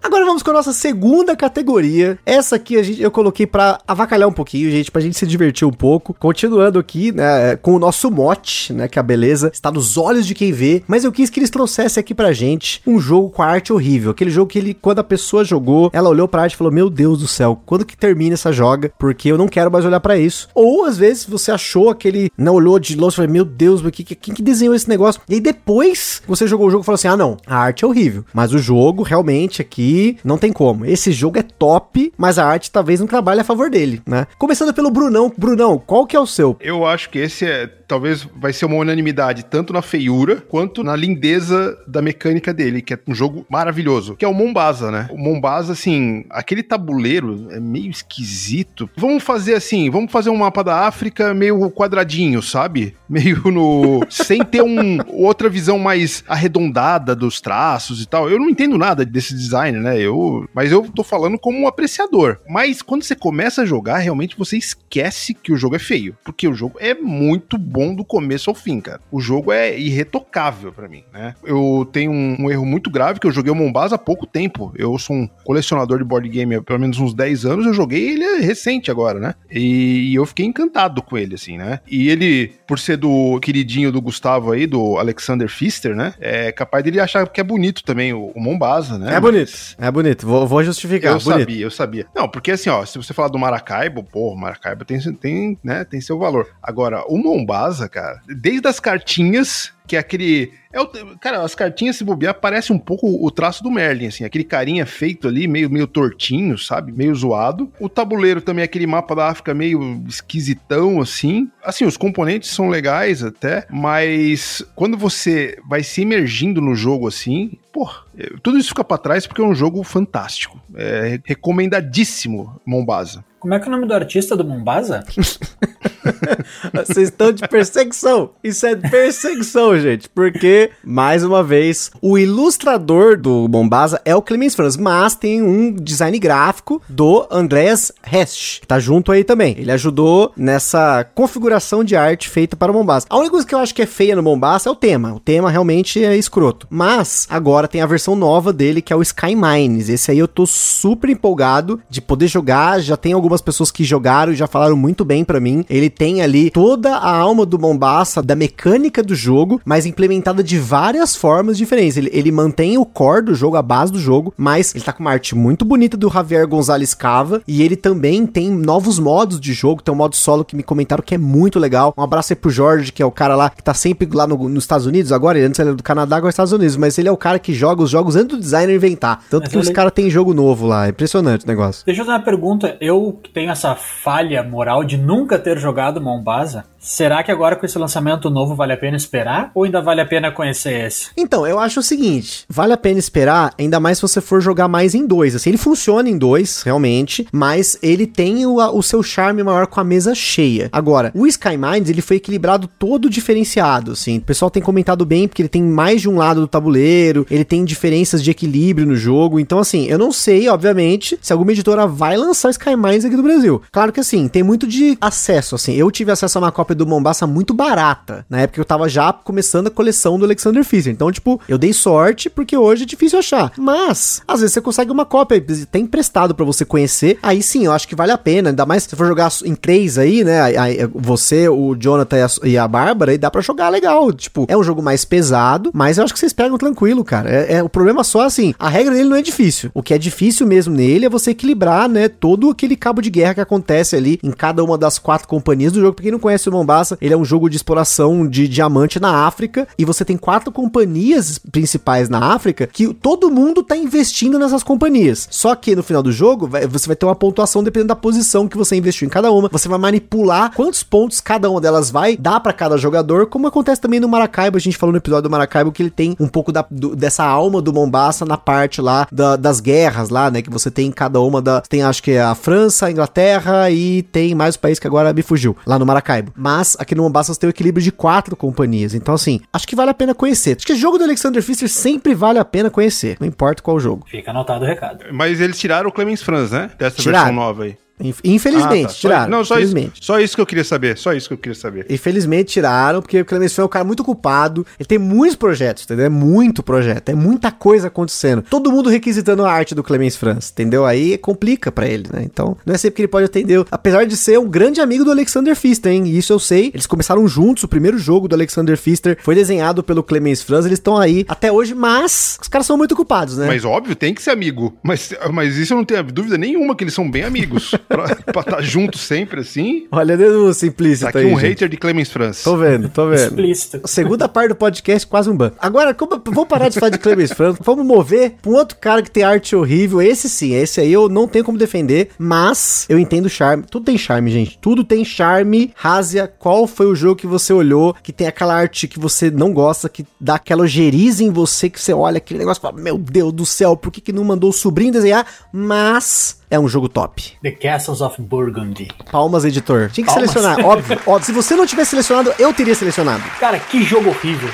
[0.02, 2.18] Agora vamos com a nossa segunda categoria.
[2.24, 5.66] Essa aqui a gente, eu coloquei pra avacalhar um pouquinho, gente, pra gente se divertir
[5.66, 6.14] um pouco.
[6.14, 10.34] Continuando aqui, né, com o nosso mote, né, que a beleza está nos olhos de
[10.34, 10.82] quem vê.
[10.86, 14.12] Mas eu quis que eles trouxessem aqui pra gente um jogo com a arte horrível.
[14.12, 16.88] Aquele jogo que ele, quando a pessoa jogou, ela olhou pra arte e falou: Meu
[16.88, 18.92] Deus do céu, quando que termina essa joga?
[18.98, 20.48] Porque eu não quero mais olhar pra isso.
[20.54, 23.90] Ou às vezes você achou aquele, não olhou de longe e falou: Meu Deus, mas
[23.90, 25.20] que, quem que desenhou esse negócio?
[25.28, 27.88] E aí depois você jogou o jogo e falou assim: Ah, não, a arte é
[27.88, 28.24] horrível.
[28.32, 29.87] Mas o jogo realmente aqui
[30.24, 30.84] não tem como.
[30.84, 34.26] Esse jogo é top, mas a arte talvez não trabalhe a favor dele, né?
[34.38, 35.32] Começando pelo Brunão.
[35.36, 36.56] Brunão, qual que é o seu?
[36.60, 40.94] Eu acho que esse é, talvez vai ser uma unanimidade, tanto na feiura quanto na
[40.94, 45.08] lindeza da mecânica dele, que é um jogo maravilhoso, que é o Mombasa, né?
[45.10, 48.88] O Mombasa, assim, aquele tabuleiro é meio esquisito.
[48.94, 52.94] Vamos fazer assim, vamos fazer um mapa da África meio quadradinho, sabe?
[53.08, 54.00] Meio no...
[54.10, 58.28] sem ter um, outra visão mais arredondada dos traços e tal.
[58.28, 59.98] Eu não entendo nada desse design, né?
[59.98, 62.38] Eu, mas eu tô falando como um apreciador.
[62.46, 66.46] Mas quando você começa a jogar, realmente você esquece que o jogo é feio, porque
[66.46, 69.00] o jogo é muito bom do começo ao fim, cara.
[69.10, 71.34] O jogo é irretocável pra mim, né?
[71.44, 74.72] Eu tenho um, um erro muito grave que eu joguei o Mombasa há pouco tempo.
[74.76, 78.10] Eu sou um colecionador de board game há pelo menos uns 10 anos, eu joguei
[78.10, 79.34] ele é recente agora, né?
[79.50, 81.80] E, eu fiquei encantado com ele, assim, né?
[81.86, 86.14] E ele, por ser do queridinho do Gustavo aí, do Alexander Pfister, né?
[86.20, 89.14] É capaz dele achar que é bonito também o, o Mombasa, né?
[89.14, 89.52] É bonito.
[89.78, 90.26] É bonito.
[90.26, 91.12] Vou, vou justificar.
[91.12, 91.40] Eu bonito.
[91.40, 92.06] sabia, eu sabia.
[92.14, 96.00] Não, porque assim, ó, se você falar do Maracaibo, pô, Maracaibo tem, tem, né, tem
[96.00, 96.48] seu valor.
[96.62, 100.52] Agora, o Mombasa, cara, desde as cartinhas, que é aquele.
[100.70, 100.86] É o,
[101.18, 104.84] cara, as cartinhas, se bobear, parece um pouco o traço do Merlin, assim, aquele carinha
[104.84, 106.92] feito ali, meio, meio tortinho, sabe?
[106.92, 107.72] Meio zoado.
[107.80, 111.50] O tabuleiro também é aquele mapa da África meio esquisitão, assim.
[111.64, 117.58] Assim, os componentes são legais até, mas quando você vai se imergindo no jogo assim,
[117.72, 120.60] pô, é, tudo isso fica pra trás porque é um jogo fantástico.
[120.74, 123.24] É recomendadíssimo, Mombasa.
[123.38, 125.04] Como é que é o nome do artista do Mombasa?
[126.74, 128.32] Vocês estão de perseguição.
[128.42, 134.54] Isso é perseguição, gente, porque, mais uma vez, o ilustrador do Mombasa é o Clemens
[134.54, 139.54] Franz, mas tem um design gráfico do Andreas Hest, que tá junto aí também.
[139.58, 143.06] Ele ajudou nessa configuração de arte feita para o Mombasa.
[143.08, 145.14] A única coisa que eu acho que é feia no Mombasa é o tema.
[145.14, 146.66] O tema realmente é escroto.
[146.70, 149.88] Mas, agora tem a versão nova dele, que é o Sky Mines.
[149.88, 152.80] Esse aí eu tô super empolgado de poder jogar.
[152.80, 155.64] Já tem algumas pessoas que jogaram e já falaram muito bem para mim.
[155.68, 160.58] Ele tem ali toda a alma do Mombasa, da mecânica do jogo, mas implementada de
[160.58, 161.98] várias formas diferentes.
[161.98, 165.00] Ele, ele mantém o core do jogo, a base do jogo, mas ele tá com
[165.00, 169.52] uma arte muito bonita do Javier Gonzalez Cava e ele também tem novos modos de
[169.52, 169.82] jogo.
[169.82, 171.92] Tem um modo solo que me comentaram que é muito legal.
[171.98, 174.48] Um abraço aí pro Jorge, que é o cara lá que tá sempre lá no,
[174.48, 175.12] nos Estados Unidos.
[175.12, 177.38] Agora, ele antes era do Canadá, agora é Estados Unidos, mas ele é o cara
[177.38, 179.22] que joga os jogos antes do designer inventar.
[179.28, 180.86] Tanto que os caras têm jogo novo lá.
[180.86, 181.84] É impressionante o negócio.
[181.84, 182.78] Deixa eu fazer uma pergunta.
[182.80, 187.66] Eu que tenho essa falha moral de nunca ter jogado Mombasa, será que agora com
[187.66, 189.50] esse lançamento novo vale a pena esperar?
[189.54, 191.10] Ou ainda vale a pena conhecer esse?
[191.16, 194.68] Então, eu acho o seguinte: vale a pena esperar, ainda mais se você for jogar
[194.68, 195.34] mais em dois.
[195.34, 199.80] Assim, ele funciona em dois, realmente, mas ele tem o, o seu charme maior com
[199.80, 200.70] a mesa cheia.
[200.72, 204.18] Agora, o Sky Minds, ele foi equilibrado todo diferenciado, assim.
[204.18, 207.44] O pessoal tem comentado bem, porque ele tem mais de um lado do tabuleiro, ele
[207.44, 209.38] tem diferenças de equilíbrio no jogo.
[209.38, 213.22] Então, assim, eu não sei, obviamente, se alguma editora vai lançar Sky Minds aqui do
[213.22, 213.60] Brasil.
[213.70, 215.74] Claro que, assim, tem muito de acesso, assim.
[215.74, 219.12] Eu tive acesso a uma cópia do Mombasa muito barata, na época eu tava já
[219.12, 220.92] começando a coleção do Alexander Fischer.
[220.92, 223.52] Então, tipo, eu dei sorte, porque hoje é difícil achar.
[223.58, 227.18] Mas, às vezes você consegue uma cópia, tem emprestado pra você conhecer.
[227.22, 228.50] Aí sim, eu acho que vale a pena.
[228.50, 230.40] Ainda mais se for jogar em três aí, né?
[230.58, 234.12] Aí- você, o Jonathan e a, e Bárbara, aí dá pra jogar legal.
[234.12, 237.30] Tipo, é um jogo mais pesado, mas eu acho que vocês pegam tranquilo, cara.
[237.30, 239.70] É, é- o problema só assim, a regra dele não é difícil.
[239.74, 243.34] O que é difícil mesmo nele é você equilibrar, né, todo aquele cabo de guerra
[243.34, 245.94] que acontece ali em cada uma das quatro companhias do jogo.
[245.94, 249.26] Pra quem não conhece o Mombasa, ele é um jogo de exploração de diamante na
[249.26, 254.62] África e você tem quatro companhias principais na África que todo mundo tá investindo nessas
[254.62, 255.26] companhias.
[255.30, 258.56] Só que no final do jogo, você vai ter uma pontuação dependendo da posição que
[258.56, 259.48] você investiu em cada uma.
[259.50, 263.80] Você vai manipular quantos pontos cada uma delas vai dar pra cada jogador, como acontece
[263.80, 264.56] também no Maracaibo.
[264.56, 267.24] A gente falou no episódio do Maracaibo que ele tem um pouco da- do- dessa
[267.24, 270.42] alma do Mombasa na parte lá da- das guerras lá, né?
[270.42, 271.60] Que você tem em cada uma da.
[271.62, 275.12] Tem acho que é a França, a Inglaterra e tem mais um país que agora
[275.12, 276.32] me fugiu, lá no Maracaibo.
[276.48, 278.94] Mas aqui no Mombasa você tem o equilíbrio de quatro companhias.
[278.94, 280.56] Então, assim, acho que vale a pena conhecer.
[280.56, 283.18] Acho que jogo do Alexander Pfister sempre vale a pena conhecer.
[283.20, 284.06] Não importa qual jogo.
[284.08, 285.04] Fica anotado o recado.
[285.12, 286.70] Mas eles tiraram o Clemens Franz, né?
[286.78, 287.26] Dessa Tiraram.
[287.26, 287.76] versão nova aí.
[288.00, 288.94] Inf- Infelizmente, Ah, tá.
[288.94, 289.30] Tiraram.
[289.30, 290.04] Não, só isso, infelizmente.
[290.04, 290.96] só isso que eu queria saber.
[290.98, 291.86] Só isso que eu queria saber.
[291.90, 294.66] Infelizmente tiraram, porque o Clemens foi um cara muito ocupado.
[294.78, 296.06] Ele tem muitos projetos, entendeu?
[296.06, 298.42] É muito projeto, é muita coisa acontecendo.
[298.42, 300.84] Todo mundo requisitando a arte do Clemens Franz, entendeu?
[300.86, 302.22] Aí complica pra ele, né?
[302.24, 303.64] Então, não é sempre que ele pode atender.
[303.70, 306.06] Apesar de ser um grande amigo do Alexander Pfister, hein?
[306.08, 306.70] Isso eu sei.
[306.72, 310.64] Eles começaram juntos, o primeiro jogo do Alexander Pfister foi desenhado pelo Clemens Franz.
[310.66, 313.46] Eles estão aí até hoje, mas os caras são muito ocupados, né?
[313.46, 314.76] Mas óbvio, tem que ser amigo.
[314.82, 317.72] Mas, mas isso eu não tenho dúvida nenhuma que eles são bem amigos.
[317.88, 319.86] pra estar juntos sempre assim.
[319.90, 321.26] Olha a denúncia Tá implícita aqui aí.
[321.26, 321.48] um gente.
[321.48, 322.42] hater de Clemens Franz.
[322.42, 323.20] Tô vendo, tô vendo.
[323.22, 323.80] Explícito.
[323.86, 325.52] Segunda parte do podcast, quase um ban.
[325.58, 329.02] Agora, como, vamos parar de falar de Clemens Franz, vamos mover pra um outro cara
[329.02, 330.00] que tem arte horrível.
[330.02, 333.64] Esse sim, esse aí eu não tenho como defender, mas eu entendo o charme.
[333.70, 334.58] Tudo tem charme, gente.
[334.58, 335.72] Tudo tem charme.
[335.74, 339.52] Razia, qual foi o jogo que você olhou, que tem aquela arte que você não
[339.52, 342.98] gosta, que dá aquela ojeriza em você, que você olha aquele negócio e fala, meu
[342.98, 345.26] Deus do céu, por que, que não mandou o sobrinho desenhar?
[345.52, 347.32] Mas é um jogo top.
[347.42, 348.88] The Castles of Burgundy.
[349.08, 349.88] Palmas, editor.
[349.92, 350.32] Tinha que Palmas.
[350.32, 351.24] selecionar, óbvio, óbvio.
[351.24, 353.22] Se você não tivesse selecionado, eu teria selecionado.
[353.38, 354.48] Cara, que jogo horrível.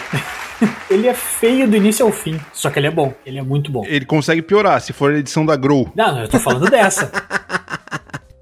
[0.91, 2.39] ele é feio do início ao fim.
[2.53, 3.15] Só que ele é bom.
[3.25, 3.83] Ele é muito bom.
[3.87, 5.91] Ele consegue piorar se for a edição da Grow.
[5.95, 7.11] Não, eu tô falando dessa.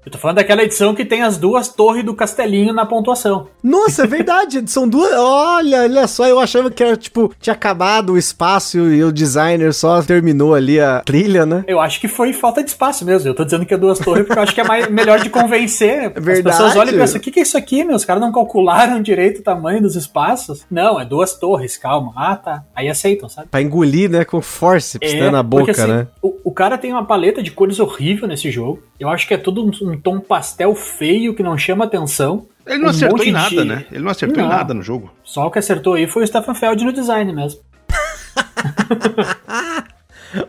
[0.05, 3.47] Eu tô falando daquela edição que tem as duas torres do castelinho na pontuação.
[3.63, 4.61] Nossa, é verdade.
[4.69, 5.13] São duas.
[5.13, 6.27] Olha, olha só.
[6.27, 10.79] Eu achava que era tipo, tinha acabado o espaço e o designer só terminou ali
[10.79, 11.63] a trilha, né?
[11.67, 13.29] Eu acho que foi falta de espaço mesmo.
[13.29, 15.29] Eu tô dizendo que é duas torres porque eu acho que é mais, melhor de
[15.29, 16.11] convencer.
[16.15, 16.43] As verdade.
[16.43, 17.95] pessoas olham e pensam: o que, que é isso aqui, meu?
[17.95, 20.65] Os caras não calcularam direito o tamanho dos espaços.
[20.69, 22.11] Não, é duas torres, calma.
[22.15, 22.63] Ah, tá.
[22.75, 23.47] Aí aceitam, sabe?
[23.49, 24.25] Pra engolir, né?
[24.25, 25.29] Com forceps, né?
[25.29, 26.07] Na boca, porque, assim, né?
[26.21, 28.83] O, o cara tem uma paleta de cores horrível nesse jogo.
[28.99, 32.45] Eu acho que é tudo um, um tom pastel feio que não chama atenção.
[32.65, 33.85] Ele não Um acertou em nada, de- né?
[33.91, 34.45] Ele não acertou Não.
[34.45, 35.11] em nada no jogo.
[35.23, 37.59] Só o que acertou aí foi o Stefan Feld no design mesmo.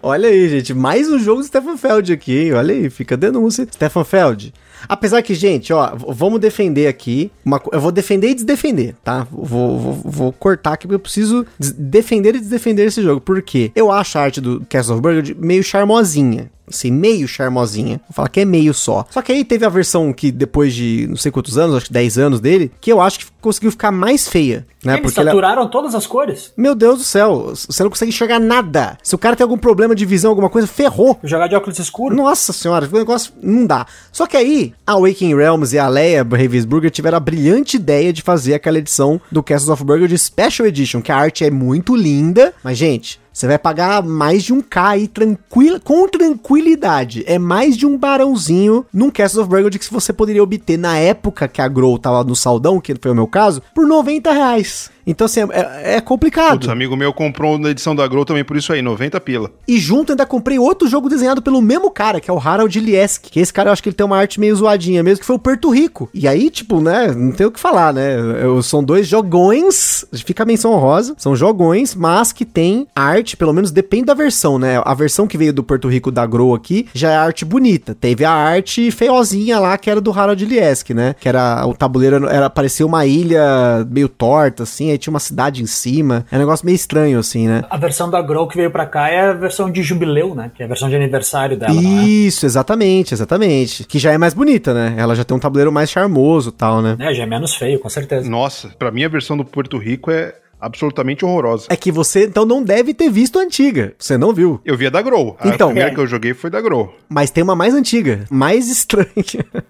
[0.03, 0.73] Olha aí, gente.
[0.73, 2.53] Mais um jogo do Stefan Feld aqui, hein?
[2.55, 3.67] Olha aí, fica a denúncia.
[3.71, 4.55] Stefan Feld.
[4.89, 7.31] Apesar que, gente, ó, vamos defender aqui.
[7.45, 9.27] Uma, eu vou defender e desdefender, tá?
[9.31, 13.21] Vou, vou, vou cortar aqui porque eu preciso defender e desdefender esse jogo.
[13.21, 13.73] Por quê?
[13.75, 16.51] Eu acho a arte do Castle of Burgundy meio charmosinha.
[16.69, 18.01] Assim, meio charmosinha.
[18.09, 19.05] Vou falar que é meio só.
[19.11, 21.93] Só que aí teve a versão que depois de não sei quantos anos, acho que
[21.93, 24.99] 10 anos dele, que eu acho que conseguiu ficar mais feia, né?
[24.99, 26.53] Eles ela- saturaram todas as cores.
[26.57, 28.97] Meu Deus do céu, você não consegue enxergar nada.
[29.03, 31.19] Se o cara tem algum problema de visão, alguma coisa, ferrou.
[31.23, 32.17] Jogar de óculos escuros.
[32.17, 33.87] Nossa senhora, o negócio não dá.
[34.11, 38.23] Só que aí, a Waking Realms e a Leia Ravensburger tiveram a brilhante ideia de
[38.23, 42.55] fazer aquela edição do Castles of Burgundy Special Edition, que a arte é muito linda,
[42.63, 47.25] mas gente, você vai pagar mais de um K aí tranquila, com tranquilidade.
[47.27, 51.49] É mais de um barãozinho num Castles of Burgundy que você poderia obter na época
[51.49, 54.91] que a Grow tava no saldão, que foi o meu caso, por 90 reais.
[55.07, 56.53] Então, assim, é, é complicado.
[56.61, 59.51] Putz, amigo meu comprou na edição da Grow também por isso aí, 90 pila.
[59.69, 63.25] E junto ainda comprei outro jogo desenhado pelo mesmo cara, que é o Harold Liesk.
[63.25, 65.37] Que esse cara eu acho que ele tem uma arte meio zoadinha mesmo, que foi
[65.37, 66.09] o Porto Rico.
[66.15, 68.15] E aí, tipo, né, não tem o que falar, né?
[68.43, 73.53] Eu- São dois jogões, fica a menção honrosa, são jogões, mas que tem arte, pelo
[73.53, 74.81] menos depende da versão, né?
[74.85, 77.95] A versão que veio do Porto Rico da Grow aqui já é arte bonita.
[77.95, 81.15] Teve a arte feiozinha lá, que era do Harold Liesk, né?
[81.19, 85.63] Que era o tabuleiro, era parecia uma ilha meio torta, assim, aí tinha uma cidade
[85.63, 86.27] em cima.
[86.31, 87.65] É um negócio meio estranho, assim, né?
[87.71, 90.51] A versão da Grow que veio pra cá é a versão de jubileu, né?
[90.55, 92.05] Que é a versão de aniversário dela, é?
[92.05, 93.85] Isso, exatamente, exatamente.
[93.85, 94.95] Que já é mais bonita, né?
[94.97, 96.97] Ela já tem um tabuleiro mais charmoso e tal, né?
[96.99, 98.29] É, já é menos feio, com certeza.
[98.29, 100.35] Nossa, pra mim a versão do Porto Rico é
[100.65, 101.67] absolutamente horrorosa.
[101.71, 103.95] É que você então não deve ter visto a antiga.
[103.99, 104.61] Você não viu.
[104.65, 105.37] Eu vi a da Grow.
[105.39, 105.69] A Então.
[105.69, 105.95] primeira É.
[105.95, 106.95] que eu joguei foi da Grow.
[107.09, 109.07] Mas tem uma mais antiga, mais estranha.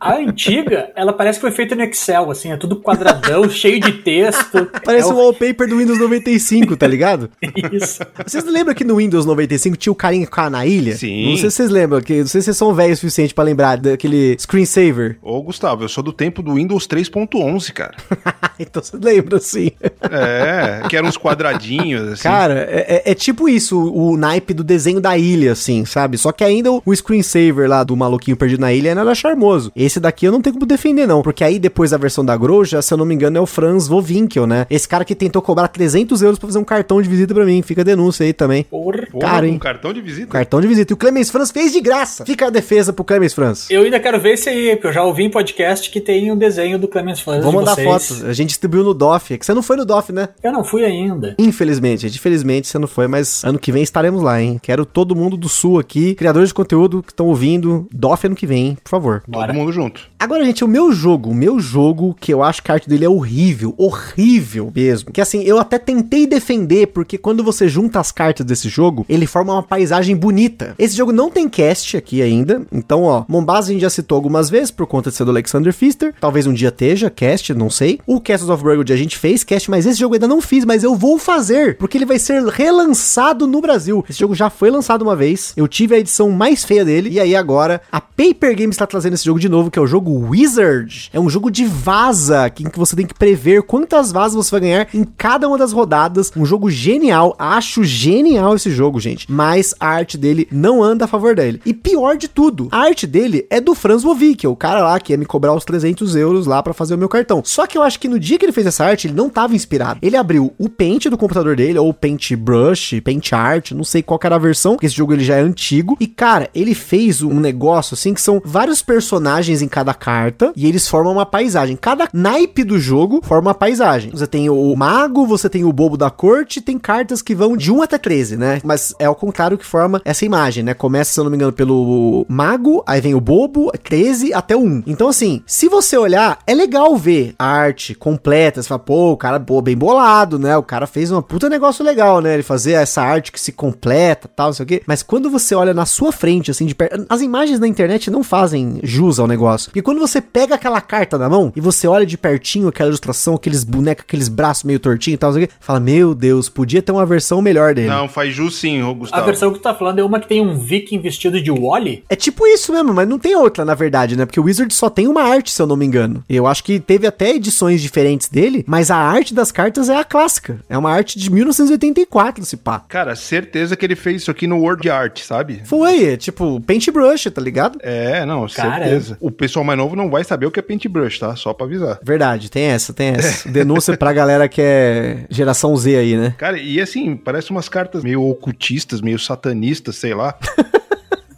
[0.00, 3.92] A antiga, ela parece que foi feita no Excel, assim, é tudo quadradão, cheio de
[3.92, 4.68] texto.
[4.84, 7.30] Parece é o wallpaper do Windows 95, tá ligado?
[7.72, 8.00] Isso.
[8.26, 10.96] Vocês lembram que no Windows 95 tinha o carinha com a na ilha?
[10.96, 11.30] Sim.
[11.30, 13.44] Não sei se vocês lembram, que, não sei se vocês são velhos o suficiente pra
[13.44, 15.18] lembrar daquele screensaver.
[15.22, 17.94] Ô, Gustavo, eu sou do tempo do Windows 3.11, cara.
[18.58, 19.70] então vocês lembram, sim.
[20.10, 22.22] É, que eram uns quadradinhos, assim.
[22.22, 26.16] Cara, é, é- é tipo isso, o, naipe do desenho da ilha, assim, sabe?
[26.18, 29.70] Só que ainda o, o screensaver lá do maluquinho perdido na ilha ainda era charmoso.
[29.76, 31.22] Esse daqui eu não tenho como defender, não.
[31.22, 33.86] Porque aí depois da versão da Groja, se eu não me engano, é o Franz
[33.86, 34.66] Vovinkel, né?
[34.70, 37.62] Esse cara que tentou cobrar 300 euros pra fazer um cartão de visita pra mim.
[37.62, 38.64] Fica a denúncia aí também.
[38.64, 39.06] Porra.
[39.10, 39.54] Porra, cara, hein?
[39.54, 40.26] um cartão de visita.
[40.28, 40.92] Cartão de visita.
[40.92, 42.24] E o Clemens Franz fez de graça.
[42.24, 43.70] Fica a defesa pro Clemens Franz.
[43.70, 46.36] Eu ainda quero ver esse aí, porque eu já ouvi em podcast que tem um
[46.36, 48.08] desenho do Clemens Franz Vou mandar vocês.
[48.08, 48.26] foto.
[48.26, 49.34] A gente distribuiu no DOF.
[49.34, 50.28] É que você não foi no DOF, né?
[50.42, 51.34] Eu não fui ainda.
[51.38, 52.16] Infelizmente, gente.
[52.16, 54.58] Infelizmente você não foi, mas ano que vem estaremos lá, hein?
[54.62, 57.86] Quero todo mundo do Sul aqui, criadores de conteúdo que estão ouvindo.
[57.92, 58.78] DOF ano que vem, hein?
[58.82, 59.22] Por favor.
[59.28, 59.48] Bora.
[59.48, 60.08] Todo mundo junto.
[60.18, 63.04] Agora, gente, o meu jogo, o meu jogo, que eu acho que a arte dele
[63.04, 65.12] é horrível, horrível mesmo.
[65.12, 69.26] Que assim, eu até tentei defender, porque quando você junta as cartas desse jogo, ele
[69.26, 70.74] forma uma paisagem bonita.
[70.78, 74.48] Esse jogo não tem cast aqui ainda, então, ó, Mombasa a gente já citou algumas
[74.48, 76.14] vezes por conta de ser do Alexander Pfister.
[76.20, 77.98] Talvez um dia esteja cast, não sei.
[78.06, 80.84] O Castles of Burgundy a gente fez cast, mas esse jogo ainda não fiz, mas
[80.84, 84.04] eu vou fazer, porque ele vai ser relançado no Brasil.
[84.06, 87.18] Esse jogo já foi lançado uma vez, eu tive a edição mais feia dele, e
[87.18, 90.10] aí agora a Paper Games está trazendo esse jogo de novo, que é o jogo
[90.28, 91.08] Wizard.
[91.12, 94.60] É um jogo de vaza, em que você tem que prever quantas vazas você vai
[94.60, 96.30] ganhar em cada uma das rodadas.
[96.36, 99.30] Um jogo genial, acho genial esse jogo, gente.
[99.30, 101.62] Mas a arte dele não anda a favor dele.
[101.64, 105.12] E pior de tudo, a arte dele é do Franz Wovic, o cara lá que
[105.12, 107.42] ia me cobrar os 300 euros lá pra fazer o meu cartão.
[107.44, 109.54] Só que eu acho que no dia que ele fez essa arte, ele não tava
[109.54, 109.98] inspirado.
[110.02, 114.20] Ele abriu o Paint do computador dele, ou Paint Brush, Paint Art, não sei qual
[114.22, 115.96] era a versão, porque esse jogo ele já é antigo.
[116.00, 120.66] E cara, ele fez um negócio assim que são vários personagens em cada carta e
[120.66, 121.76] eles formam uma paisagem.
[121.76, 124.10] Cada naipe do jogo forma uma paisagem.
[124.10, 127.70] Você tem o mago, você tem o bobo da corte, tem cartas que vão de
[127.70, 128.60] 1 até 13, né?
[128.64, 130.74] Mas é ao contrário que forma essa imagem, né?
[130.74, 134.60] Começa, se eu não me engano, pelo mago, aí vem o bobo, 13 até o
[134.60, 134.84] 1.
[134.86, 138.62] Então, assim, se você olhar, é legal ver a arte completa.
[138.62, 140.56] Você fala, pô, o cara pô, bem bolado, né?
[140.56, 142.34] O cara fez uma puta negócio legal, né?
[142.34, 144.82] Ele fazer essa arte que se completa tal, não sei o quê.
[144.86, 147.06] Mas quando você olha na sua frente, assim, de perto.
[147.08, 149.70] As imagens na internet não fazem jus ao negócio.
[149.70, 153.34] Porque quando você pega aquela carta na mão e você olha de pertinho aquela ilustração,
[153.34, 156.48] aqueles bonecos, aqueles braços meio tortinhos e tal, não sei o quê, fala, meu Deus,
[156.48, 157.88] podia ter uma versão melhor dele.
[157.88, 159.26] Não, faz jus sim, ô A Gustavo.
[159.26, 162.04] versão que tu tá falando é uma que tem um viking vestido de Wally?
[162.08, 164.24] É tipo isso mesmo, mas não tem outra, na verdade, né?
[164.26, 166.22] Porque o Wizard só tem uma arte, se eu não me engano.
[166.28, 170.04] Eu acho que teve até edições diferentes dele, mas a arte das cartas é a
[170.04, 170.23] clássica.
[170.68, 172.80] É uma arte de 1984, se pá.
[172.88, 175.62] Cara, certeza que ele fez isso aqui no Word Art, sabe?
[175.64, 177.78] Foi, é tipo, paintbrush, tá ligado?
[177.82, 178.84] É, não, Cara.
[178.84, 179.16] certeza.
[179.20, 181.34] O pessoal mais novo não vai saber o que é paintbrush, tá?
[181.36, 181.98] Só pra avisar.
[182.02, 183.48] Verdade, tem essa, tem essa.
[183.48, 186.34] Denúncia pra galera que é geração Z aí, né?
[186.38, 190.34] Cara, e assim, parece umas cartas meio ocultistas, meio satanistas, sei lá.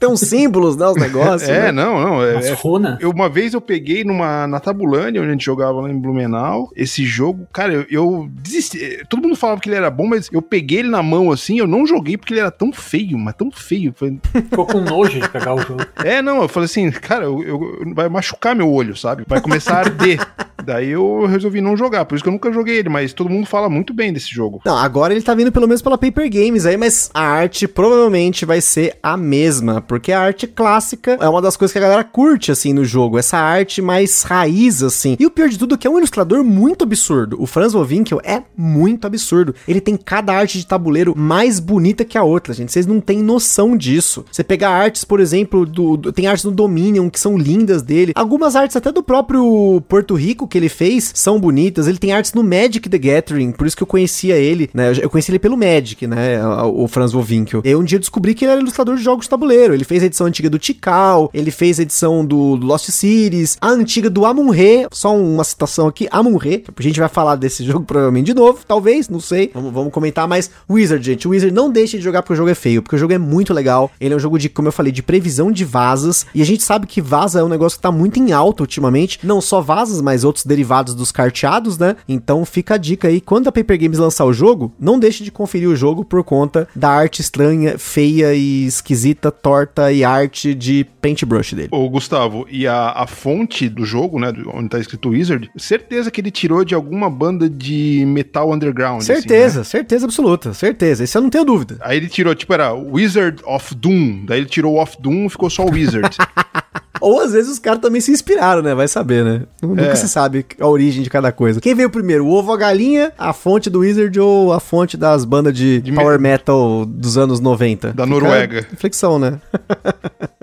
[0.06, 0.86] tem uns símbolos, né?
[0.86, 1.48] Os negócios.
[1.48, 1.72] É, né?
[1.72, 2.22] não, não.
[2.24, 2.98] É, As é- runas.
[3.00, 6.70] eu, uma vez eu peguei numa, na Tabulândia, onde a gente jogava lá em Blumenau,
[6.76, 8.82] esse jogo, cara, eu, eu desisti.
[8.82, 11.58] eh, Todo mundo falava que ele era bom, mas eu peguei ele na mão assim,
[11.58, 13.92] eu não joguei porque ele era tão feio, mas tão feio.
[13.96, 15.84] Falei, Ficou com nojo de pegar o jogo.
[16.04, 19.24] É, não, eu falei assim, cara, eu, eu- vai machucar meu olho, sabe?
[19.26, 20.20] Vai começar a arder.
[20.66, 23.46] Daí eu resolvi não jogar, por isso que eu nunca joguei ele, mas todo mundo
[23.46, 24.60] fala muito bem desse jogo.
[24.64, 28.44] Não, agora ele tá vindo pelo menos pela Paper Games aí, mas a arte provavelmente
[28.44, 32.02] vai ser a mesma, porque a arte clássica é uma das coisas que a galera
[32.04, 35.16] curte, assim, no jogo, essa arte mais raiz, assim.
[35.20, 37.40] E o pior de tudo é que é um ilustrador muito absurdo.
[37.40, 39.54] O Franz Wolfwinkel é muito absurdo.
[39.68, 42.72] Ele tem cada arte de tabuleiro mais bonita que a outra, gente.
[42.72, 44.24] Vocês não têm noção disso.
[44.32, 48.12] Você pegar artes, por exemplo, do, do- tem artes no Dominion que são lindas dele.
[48.14, 51.86] Algumas artes até do próprio Porto Rico que ele fez são bonitas.
[51.86, 54.92] Ele tem artes no Magic the Gathering, por isso que eu conhecia ele, né?
[55.00, 56.44] Eu conheci ele pelo Magic, né?
[56.66, 57.62] O Franz Wolfwinkel.
[57.64, 59.74] E um dia eu descobri que ele era ilustrador de jogos de tabuleiro.
[59.74, 63.68] Ele fez a edição antiga do Tikal, ele fez a edição do, Lost Cities, a
[63.68, 66.64] antiga do Amun-Re, só uma citação aqui, Amun-Re.
[66.76, 69.50] A gente vai falar desse jogo provavelmente de novo, talvez, não sei.
[69.52, 72.54] Vamos, vamos comentar, mas Wizard, gente, Wizard não deixe de jogar porque o jogo é
[72.54, 73.90] feio, porque o jogo é muito legal.
[74.00, 76.62] Ele é um jogo de, como eu falei, de previsão de vasas, e a gente
[76.62, 80.00] sabe que vaza é um negócio que tá muito em alta ultimamente, não só vasas,
[80.00, 81.96] mas outros derivados dos carteados, né?
[82.08, 85.30] Então fica a dica aí, quando a Paper Games lançar o jogo, não deixe de
[85.30, 90.86] conferir o jogo por conta da arte estranha, feia e esquisita, torta e arte de
[91.02, 91.68] paintbrush dele.
[91.70, 96.20] Ô, Gustavo, e a, a fonte do jogo, né, onde tá escrito Wizard, certeza que
[96.20, 98.98] ele tirou de alguma banda de metal underground.
[98.98, 99.64] assim, Certeza, né?
[99.64, 101.04] certeza absoluta, certeza.
[101.04, 101.76] Isso eu não tenho dúvida.
[101.80, 104.24] Aí ele tirou, tipo, era Wizard of Doom.
[104.26, 106.16] Daí ele tirou o of Doom ficou só o Wizard.
[107.06, 108.74] Ou às vezes os caras também se inspiraram, né?
[108.74, 109.42] Vai saber, né?
[109.62, 109.94] Nunca É.
[109.94, 111.60] se sabe a origem de cada coisa.
[111.60, 114.96] Quem veio primeiro, o ovo ou a galinha, a fonte do Wizard ou a fonte
[114.96, 117.92] das bandas de, De power me- metal dos anos 90?
[117.92, 118.66] Da Fica Noruega.
[118.70, 119.40] Reflexão, né?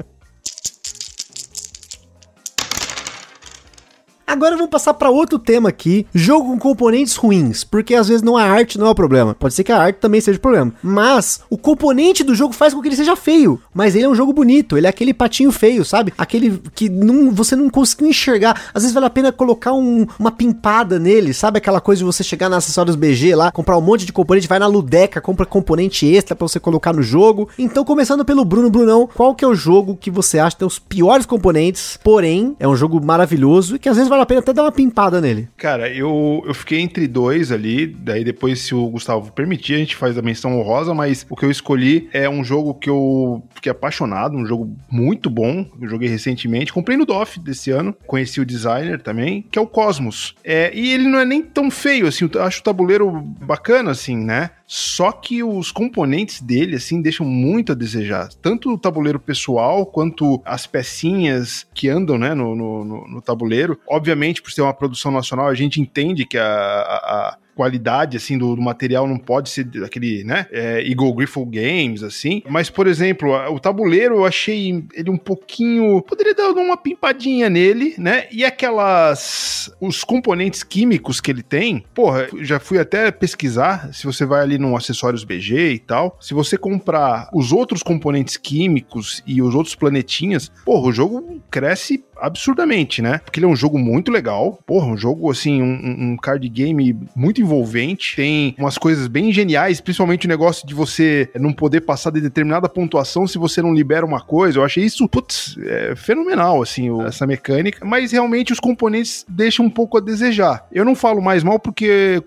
[4.33, 8.35] Agora vamos passar para outro tema aqui, jogo com componentes ruins, porque às vezes não
[8.35, 9.35] a arte não é o problema.
[9.35, 12.73] Pode ser que a arte também seja o problema, mas o componente do jogo faz
[12.73, 15.51] com que ele seja feio, mas ele é um jogo bonito, ele é aquele patinho
[15.51, 16.11] feio, sabe?
[16.17, 18.59] Aquele que não, você não conseguiu enxergar.
[18.73, 22.23] Às vezes vale a pena colocar um- uma pimpada nele, sabe aquela coisa de você
[22.23, 26.07] chegar na acessórios BG lá, comprar um monte de componente, vai na Ludeca, compra componente
[26.07, 27.47] extra para você colocar no jogo.
[27.59, 30.67] Então, começando pelo Bruno Brunão, qual que é o jogo que você acha que tem
[30.67, 34.39] os piores componentes, porém é um jogo maravilhoso e que às vezes vale a pena
[34.39, 35.47] até dar uma pimpada nele?
[35.57, 39.95] Cara, eu, eu fiquei entre dois ali, daí depois, se o Gustavo permitir, a gente
[39.95, 43.71] faz a menção honrosa, mas o que eu escolhi é um jogo que eu fiquei
[43.71, 48.45] apaixonado, um jogo muito bom, eu joguei recentemente, comprei no DOF desse ano, conheci o
[48.45, 50.35] designer também, que é o Cosmos.
[50.43, 54.17] É, e ele não é nem tão feio, assim, eu acho o tabuleiro bacana, assim,
[54.17, 54.51] né?
[54.75, 58.29] Só que os componentes dele, assim, deixam muito a desejar.
[58.41, 63.79] Tanto o tabuleiro pessoal, quanto as pecinhas que andam, né, no, no, no- tabuleiro.
[63.87, 68.55] Obviamente, por ser uma produção nacional, a gente entende que a- a qualidade, assim, do,
[68.55, 72.41] do material não pode ser aquele, né, é, Eagle Griffle Games, assim.
[72.49, 76.01] Mas, por exemplo, o tabuleiro eu achei ele um pouquinho...
[76.01, 78.27] Poderia dar uma pimpadinha nele, né?
[78.31, 79.73] E aquelas...
[79.79, 84.57] Os componentes químicos que ele tem, porra, já fui até pesquisar, se você vai ali
[84.57, 89.75] no Acessórios BG e tal, se você comprar os outros componentes químicos e os outros
[89.75, 93.19] planetinhas, porra, o jogo cresce absurdamente, né?
[93.23, 96.97] Porque ele é um jogo muito legal, porra, um jogo assim, um, um- card game
[97.15, 102.11] muito envolvente, tem umas coisas bem geniais, principalmente o negócio de você não poder passar
[102.11, 104.59] de determinada pontuação se você não libera uma coisa.
[104.59, 109.69] Eu achei isso, putz, é fenomenal, assim, essa mecânica, mas realmente os componentes deixam um
[109.69, 110.65] pouco a desejar.
[110.71, 112.21] Eu não falo mais mal porque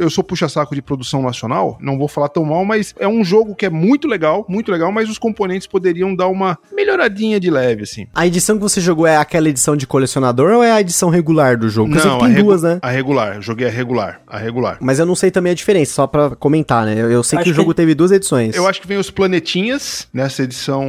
[0.00, 3.54] eu sou puxa-saco de produção nacional, não vou falar tão mal, mas é um jogo
[3.54, 7.82] que é muito legal, muito legal, mas os componentes poderiam dar uma melhoradinha de leve,
[7.82, 8.06] assim.
[8.14, 11.56] A edição que você jogou é aquela edição de colecionador ou é a edição regular
[11.58, 11.90] do jogo?
[11.92, 12.78] Porque a tem regu- duas, né?
[12.82, 14.78] A regular, eu joguei a regular, a regular.
[14.80, 16.94] Mas eu não sei também a diferença, só pra comentar, né?
[16.96, 18.54] Eu, eu sei Acho que o jogo que- teve duas edições.
[18.54, 20.84] Eu acho que vem os planetinhas nessa edição